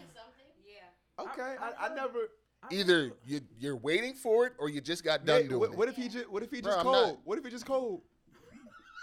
Yeah. 0.65 1.23
Okay, 1.23 1.55
I, 1.61 1.87
I 1.87 1.95
never. 1.95 2.29
Either 2.71 3.11
you, 3.25 3.39
you're 3.59 3.77
waiting 3.77 4.13
for 4.13 4.45
it 4.47 4.53
or 4.59 4.67
you 4.67 4.81
just 4.81 5.03
got 5.03 5.25
done 5.25 5.41
Nate, 5.41 5.49
doing 5.49 5.59
what, 5.61 5.69
it. 5.71 5.77
what 5.77 5.87
if 5.87 5.95
he 5.95 6.09
just 6.09 6.29
what 6.29 6.43
if 6.43 6.51
he 6.51 6.59
Bro, 6.59 6.71
just 6.71 6.79
I'm 6.79 6.85
cold? 6.85 7.07
not- 7.07 7.19
What 7.23 7.37
if 7.37 7.45
he 7.45 7.51
just 7.51 7.65
cold? 7.65 8.01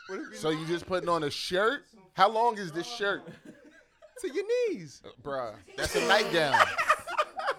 What 0.08 0.18
if 0.18 0.26
he 0.32 0.36
so 0.36 0.50
you 0.50 0.66
just 0.66 0.86
putting 0.86 1.08
on 1.08 1.22
a 1.22 1.30
shirt? 1.30 1.84
How 2.14 2.28
long 2.28 2.58
is 2.58 2.72
this 2.72 2.86
shirt? 2.86 3.22
to 4.20 4.32
your 4.32 4.44
knees? 4.70 5.02
Uh, 5.04 5.08
Bruh, 5.22 5.54
that's 5.76 5.94
a 5.94 6.00
nightgown. 6.06 6.54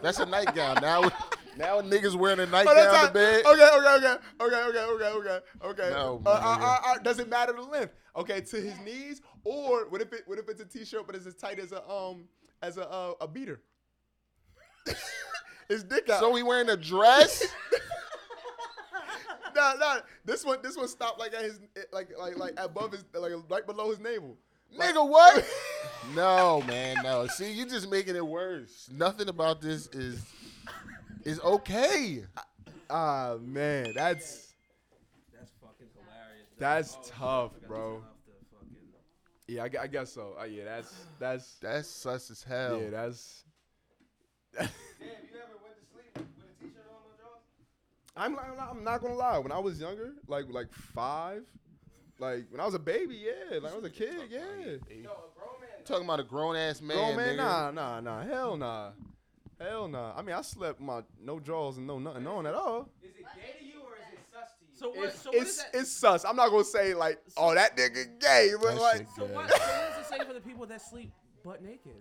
That's 0.02 0.20
a 0.20 0.26
nightgown. 0.26 0.78
Now, 0.82 1.02
now 1.58 1.82
niggas 1.82 2.16
wearing 2.16 2.40
a 2.40 2.44
Oh, 2.44 2.46
nightgown 2.46 3.08
to 3.08 3.14
bed. 3.14 3.46
Okay, 3.46 3.54
okay, 3.54 3.98
okay, 3.98 4.16
okay, 4.42 4.42
okay, 4.42 4.80
okay, 4.80 5.06
okay, 5.06 5.40
okay. 5.64 5.90
No, 5.92 6.22
uh, 6.26 6.30
uh, 6.30 6.58
nigga. 6.58 6.62
uh, 6.62 6.80
uh, 6.86 6.98
does 7.00 7.20
it 7.20 7.30
matter 7.30 7.54
the 7.54 7.62
length? 7.62 7.94
Okay, 8.16 8.42
to 8.42 8.58
his 8.58 8.78
knees, 8.80 9.22
or 9.44 9.88
what 9.90 10.02
if 10.02 10.12
it 10.14 10.22
what 10.26 10.40
if 10.40 10.48
it's 10.50 10.62
a 10.62 10.66
t-shirt 10.66 11.06
but 11.06 11.16
it's 11.16 11.26
as 11.26 11.36
tight 11.36 11.60
as 11.60 11.72
a 11.72 11.88
um 11.90 12.26
as 12.62 12.78
a 12.78 12.90
uh, 12.90 13.14
a 13.22 13.28
beater? 13.28 13.62
his 15.70 15.84
dick 15.84 16.10
out. 16.10 16.20
So 16.20 16.34
he 16.36 16.44
wearing 16.44 16.70
a 16.70 16.78
dress? 16.78 17.44
no, 19.56 19.74
no. 19.80 20.00
This 20.24 20.46
one 20.46 20.60
this 20.62 20.78
one 20.78 20.88
stopped 20.88 21.20
like 21.20 21.34
at 21.34 21.44
his 21.44 21.60
like 21.92 22.10
like 22.18 22.38
like 22.38 22.54
above 22.58 22.92
his 22.92 23.04
like 23.14 23.32
right 23.50 23.66
below 23.66 23.90
his 23.90 24.00
navel. 24.00 24.38
Nigga, 24.78 25.08
what? 25.10 25.46
no, 26.16 26.62
man, 26.68 26.98
no. 27.04 27.28
See, 27.28 27.52
you're 27.54 27.68
just 27.68 27.90
making 27.90 28.16
it 28.16 28.26
worse. 28.26 28.90
Nothing 28.92 29.30
about 29.30 29.62
this 29.62 29.88
is 29.88 30.24
is 31.24 31.40
okay. 31.42 32.24
Ah 32.90 33.36
man, 33.42 33.94
that's 33.96 34.54
That's 35.34 35.52
fucking 35.62 35.88
hilarious. 35.96 36.48
That's 36.60 36.98
oh, 36.98 37.10
tough, 37.50 37.52
bro. 37.68 37.78
to 37.78 38.02
turn 38.02 38.04
off 38.04 38.14
the 38.28 38.58
fucking- 38.58 39.74
yeah. 39.74 39.80
I, 39.82 39.84
I 39.84 39.88
guess 39.88 40.12
so. 40.14 40.36
Uh, 40.40 40.44
yeah, 40.46 40.66
that's 40.66 40.94
that's 41.20 41.56
That's 41.62 41.88
sus 41.90 42.30
as 42.32 42.44
hell. 42.44 42.82
yeah, 42.82 42.90
that's. 42.92 43.44
Damn, 44.58 44.68
you 44.68 45.10
ever 45.42 45.58
went 45.64 45.76
to 45.80 45.86
sleep 45.92 46.16
with 46.16 46.26
a 46.26 46.64
t-shirt 46.64 46.86
on, 46.90 47.02
no 47.02 47.16
drawers? 47.18 47.42
I'm 48.16 48.38
I'm 48.40 48.56
not- 48.58 48.70
I'm 48.72 48.84
not 48.84 49.02
gonna 49.02 49.16
lie. 49.16 49.38
When 49.40 49.52
I 49.52 49.60
was 49.60 49.80
younger, 49.82 50.14
like 50.28 50.46
like 50.50 50.72
five, 50.72 51.42
like 52.20 52.46
when 52.50 52.60
I 52.62 52.66
was 52.66 52.74
a 52.74 52.80
baby, 52.80 53.16
yeah, 53.26 53.60
like 53.60 53.72
I 53.72 53.76
was 53.76 53.86
a 53.86 53.90
kid, 53.90 54.14
yeah. 54.30 54.42
No, 54.42 54.46
a 54.46 55.38
grown 55.38 55.60
man. 55.62 55.70
Talking 55.86 56.06
about 56.06 56.20
a 56.20 56.24
grown 56.24 56.56
ass 56.56 56.82
man, 56.82 56.98
Grown 56.98 57.16
man, 57.16 57.34
nigga. 57.36 57.38
nah, 57.38 57.72
nah, 57.72 58.00
nah, 58.02 58.24
hell 58.24 58.58
nah, 58.58 58.92
hell 59.60 59.88
nah. 59.88 60.14
I 60.16 60.22
mean, 60.22 60.36
I 60.36 60.42
slept 60.42 60.80
my 60.80 61.02
no 61.24 61.40
drawers 61.40 61.78
and 61.78 61.86
no 61.88 62.00
nothing 62.00 62.26
on 62.28 62.46
at 62.46 62.54
all. 62.56 62.90
Is 63.04 63.12
it 63.20 63.26
gay 63.36 63.60
to 63.60 63.66
you 63.66 63.82
or 63.82 63.96
is 63.98 64.14
it 64.14 64.20
sus 64.32 64.50
to 64.60 64.66
you? 64.66 64.76
So 64.76 64.90
what? 64.90 65.10
It's 65.10 65.22
so 65.22 65.30
what 65.32 65.36
is 65.38 65.48
it's, 65.48 65.58
that? 65.64 65.70
it's 65.80 65.92
sus. 65.92 66.26
I'm 66.26 66.36
not 66.36 66.50
gonna 66.50 66.64
say 66.64 66.94
like, 66.94 67.20
oh 67.38 67.54
that 67.54 67.76
nigga 67.78 68.20
gay, 68.20 68.52
but 68.62 68.76
That 68.76 68.82
like, 68.82 68.98
shit 68.98 69.08
so 69.16 69.28
gay. 69.28 69.34
what? 69.34 69.50
So 69.52 69.58
what 69.58 69.96
does 69.96 70.06
it 70.06 70.18
say 70.18 70.26
for 70.26 70.34
the 70.34 70.42
people 70.42 70.66
that 70.68 70.82
sleep 70.82 71.12
butt 71.44 71.62
naked? 71.64 71.92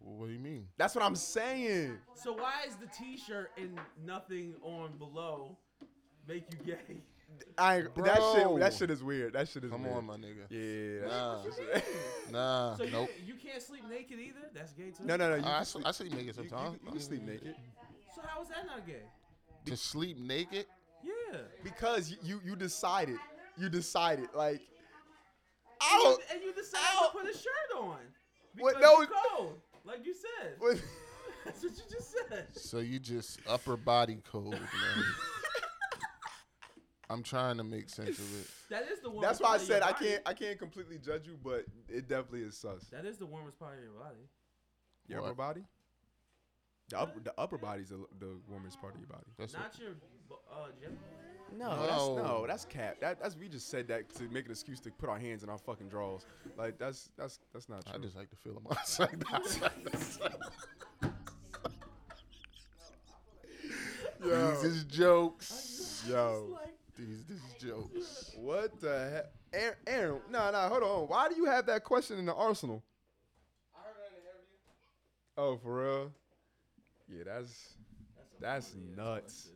What 0.00 0.26
do 0.26 0.32
you 0.34 0.38
mean? 0.38 0.66
that's 0.76 0.94
what 0.94 1.02
I'm 1.02 1.16
saying. 1.16 1.96
So 2.14 2.34
why 2.34 2.64
is 2.68 2.74
the 2.76 2.86
T-shirt 2.88 3.50
and 3.56 3.78
nothing 4.04 4.54
on 4.62 4.92
below 4.98 5.56
make 6.28 6.44
you 6.52 6.58
gay? 6.74 6.96
I 7.58 7.76
ain't- 7.78 7.94
that 7.96 8.16
shit 8.34 8.58
that 8.60 8.72
shit 8.74 8.90
is 8.90 9.02
weird. 9.02 9.32
That 9.34 9.48
shit 9.48 9.64
is 9.64 9.70
weird. 9.70 9.72
Come 9.72 9.82
weird. 9.84 9.96
on, 9.96 10.04
my 10.06 10.16
nigga. 10.16 10.46
Yeah. 10.50 11.08
Nah, 11.08 11.44
nah, 12.30 12.76
So 12.76 12.84
nope. 12.84 13.10
you 13.26 13.34
can't 13.34 13.62
sleep 13.62 13.82
naked 13.88 14.18
either. 14.18 14.48
That's 14.54 14.72
gay 14.72 14.90
too. 14.90 15.04
no, 15.04 15.16
no, 15.16 15.30
no. 15.30 15.36
You, 15.36 15.42
uh, 15.42 15.48
I, 15.48 15.60
I, 15.60 15.62
sleep, 15.64 15.86
I 15.86 15.90
sleep 15.92 16.12
naked 16.12 16.36
you, 16.36 16.42
you, 16.42 16.48
sometimes. 16.48 16.78
you 16.84 16.90
can 16.90 17.00
sleep 17.00 17.22
naked 17.22 17.54
So 18.14 18.22
how 18.26 18.42
is 18.42 18.48
that 18.48 18.66
not 18.66 18.86
gay? 18.86 19.02
To 19.66 19.76
sleep 19.76 20.18
naked? 20.18 20.66
Yeah. 21.02 21.38
because 21.62 22.10
you 22.10 22.16
you, 22.22 22.40
you 22.44 22.56
decided. 22.56 23.16
You 23.58 23.68
decided 23.68 24.28
like. 24.34 24.60
And 24.60 24.62
I 25.80 26.00
don't. 26.02 26.20
and 26.32 26.42
you 26.42 26.52
decided 26.52 26.86
I 27.00 27.06
to 27.06 27.12
put 27.12 27.24
a 27.26 27.32
shirt 27.38 27.78
on. 27.78 27.96
What? 28.58 28.76
Because 28.76 28.82
No, 28.82 28.96
you 28.98 29.02
it- 29.04 29.10
cold, 29.36 29.60
like 29.84 30.06
you 30.06 30.14
said. 30.14 30.54
what- 30.58 30.82
That's 31.44 31.62
what 31.62 31.72
you 31.72 31.82
just 31.90 32.10
said. 32.30 32.46
So 32.56 32.78
you 32.78 32.98
just 32.98 33.38
upper 33.46 33.76
body 33.76 34.18
code, 34.30 34.52
man. 34.52 34.60
I'm 37.10 37.22
trying 37.22 37.58
to 37.58 37.64
make 37.64 37.88
sense 37.88 38.18
of 38.18 38.40
it. 38.40 38.46
That 38.70 38.90
is 38.90 39.00
the 39.00 39.10
warmest 39.10 39.28
That's 39.28 39.40
why 39.40 39.46
I 39.46 39.50
part 39.50 39.60
of 39.60 39.66
said 39.66 39.82
I 39.82 39.92
can't 39.92 40.22
I 40.26 40.32
can't 40.34 40.58
completely 40.58 40.98
judge 40.98 41.26
you, 41.26 41.38
but 41.42 41.64
it 41.88 42.08
definitely 42.08 42.40
is 42.40 42.56
sus. 42.56 42.84
That 42.90 43.04
is 43.04 43.18
the 43.18 43.26
warmest 43.26 43.58
part 43.58 43.76
of 43.78 43.84
your 43.84 43.92
body. 43.92 44.28
Your 45.06 45.20
upper 45.22 45.34
body. 45.34 45.64
The 46.88 46.98
upper 46.98 47.20
the 47.20 47.34
upper 47.38 47.58
body's 47.58 47.90
the, 47.90 48.04
the 48.18 48.36
warmest 48.48 48.80
part 48.80 48.94
of 48.94 49.00
your 49.00 49.08
body. 49.08 49.24
That's 49.38 49.52
Not 49.52 49.78
your 49.78 49.90
bu- 50.28 50.34
uh, 50.50 50.68
genital. 50.80 50.98
No, 51.56 51.76
No. 51.76 51.86
that's 51.86 52.28
no, 52.28 52.44
that's 52.48 52.64
cap. 52.64 52.96
That, 53.00 53.20
that's 53.22 53.36
we 53.36 53.48
just 53.48 53.68
said 53.70 53.86
that 53.88 54.12
to 54.16 54.24
make 54.24 54.46
an 54.46 54.50
excuse 54.50 54.80
to 54.80 54.90
put 54.90 55.08
our 55.08 55.18
hands 55.18 55.42
in 55.44 55.50
our 55.50 55.58
fucking 55.58 55.88
drawers. 55.88 56.26
Like 56.56 56.78
that's 56.78 57.10
that's 57.16 57.38
that's 57.52 57.68
not 57.68 57.84
true. 57.84 57.94
I 57.94 57.98
just 57.98 58.16
like 58.16 58.30
to 58.30 58.36
feel 58.36 58.54
them 58.54 58.66
outside. 58.70 59.22
outside. 59.32 60.32
Yo, 64.24 64.50
These 64.52 64.64
is 64.64 64.84
jokes. 64.84 66.04
yo, 66.08 66.58
These 66.96 67.24
this 67.24 67.38
is 67.38 67.54
jokes. 67.60 68.30
what 68.36 68.80
the 68.80 69.10
heck, 69.10 69.26
Aaron? 69.52 69.76
Aaron 69.86 70.20
no, 70.30 70.50
no, 70.52 70.68
hold 70.68 70.82
on. 70.82 71.08
Why 71.08 71.28
do 71.28 71.34
you 71.34 71.46
have 71.46 71.66
that 71.66 71.82
question 71.82 72.18
in 72.18 72.26
the 72.26 72.34
arsenal? 72.34 72.82
Oh, 75.36 75.56
for 75.56 75.82
real? 75.82 76.12
Yeah, 77.08 77.24
that's 77.26 77.74
that's 78.40 78.74
nuts. 78.96 79.50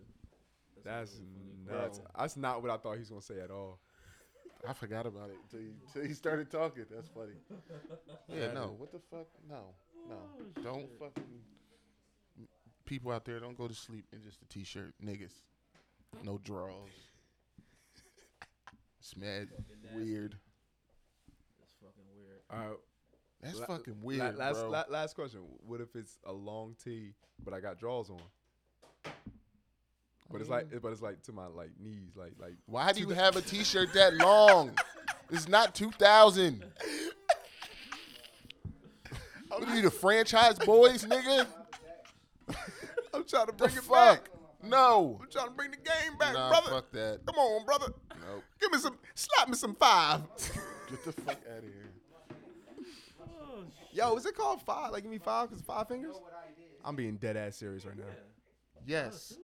That's 0.85 1.20
nuts. 1.66 1.98
Bro. 1.98 2.07
That's 2.18 2.37
not 2.37 2.62
what 2.62 2.70
I 2.70 2.77
thought 2.77 2.94
he 2.94 3.01
was 3.01 3.11
gonna 3.11 3.22
say 3.22 3.40
at 3.40 3.51
all. 3.51 3.79
I 4.66 4.72
forgot 4.72 5.07
about 5.07 5.31
it 5.31 5.37
until 5.44 5.61
you, 5.61 5.74
till 5.92 6.05
you 6.05 6.14
started 6.14 6.51
talking. 6.51 6.85
That's 6.90 7.09
funny. 7.09 7.35
Yeah, 8.29 8.53
no. 8.53 8.74
What 8.77 8.92
the 8.92 8.98
fuck? 9.11 9.27
No, 9.48 9.74
no. 10.09 10.62
Don't 10.62 10.87
fucking. 10.98 11.24
People 12.85 13.11
out 13.11 13.24
there 13.24 13.40
don't 13.40 13.57
go 13.57 13.66
to 13.68 13.74
sleep 13.74 14.05
in 14.12 14.22
just 14.22 14.42
a 14.42 14.46
t-shirt, 14.46 14.94
niggas. 15.03 15.33
No 16.24 16.38
drawers. 16.44 16.92
It's 19.12 19.16
mad 19.16 19.49
weird. 19.94 20.37
That's 21.61 21.75
fucking 21.81 22.05
weird. 22.14 22.40
All 22.51 22.59
right. 22.68 22.79
That's 23.42 23.59
La- 23.61 23.66
fucking 23.66 23.94
la- 24.01 24.07
weird, 24.07 24.37
last, 24.37 24.61
bro. 24.61 24.68
la- 24.71 24.85
last 24.90 25.14
question. 25.14 25.40
What 25.66 25.81
if 25.81 25.97
it's 25.97 26.18
a 26.27 26.33
long 26.33 26.75
tee, 26.83 27.14
but 27.42 27.55
I 27.55 27.61
got 27.61 27.79
drawers 27.79 28.11
on? 28.11 28.21
But 30.31 30.42
it's 30.42 30.51
like, 30.51 30.66
but 30.83 30.92
it's 30.92 31.01
like 31.01 31.23
to 31.23 31.33
my 31.33 31.47
like 31.47 31.71
knees, 31.81 32.16
like 32.16 32.33
like. 32.38 32.57
Why 32.66 32.92
do 32.92 33.01
you 33.01 33.09
have 33.11 33.37
a 33.37 33.40
t-shirt 33.53 33.94
that 33.94 34.14
long? 34.16 34.73
It's 35.31 35.49
not 35.49 35.75
2000. 35.75 36.62
What 39.49 39.66
are 39.66 39.77
you, 39.77 39.83
the 39.83 39.88
Franchize 39.90 40.59
Boyz, 40.59 41.07
nigga? 41.07 41.47
I'm 43.14 43.25
trying 43.25 43.47
to 43.47 43.53
The 43.53 43.57
bring 43.57 43.75
it 43.77 43.83
fuck? 43.83 43.90
back. 44.25 44.31
No. 44.62 45.18
I'm 45.23 45.31
trying 45.31 45.47
to 45.47 45.53
bring 45.53 45.71
the 45.71 45.79
game 45.79 46.16
back, 46.18 46.35
Nah, 46.35 46.51
brother. 46.51 46.71
fuck 46.71 46.92
that. 46.92 47.21
Come 47.27 47.37
on, 47.37 47.64
brother. 47.64 47.87
Nope. 48.29 48.45
Give 48.61 48.73
me 48.73 48.79
some, 48.79 48.99
slap 49.14 49.49
me 49.49 49.55
some 49.55 49.75
five. 49.75 50.23
Get 50.91 51.05
the 51.05 51.12
fuck 51.12 51.38
out 51.51 51.59
of 51.59 51.64
here. 51.64 51.91
Oh, 53.21 53.64
Yo, 53.93 54.17
is 54.17 54.27
it 54.27 54.37
called 54.37 54.62
five? 54.62 54.93
Like 54.93 55.03
give 55.03 55.12
me 55.12 55.19
five 55.19 55.49
because 55.49 55.62
five 55.62 55.88
fingers? 55.88 56.17
I'm 56.85 56.97
being 56.97 57.17
dead 57.17 57.37
ass 57.37 57.57
serious 57.57 57.85
right 57.85 57.97
now. 57.97 58.05
Yes. 58.87 59.38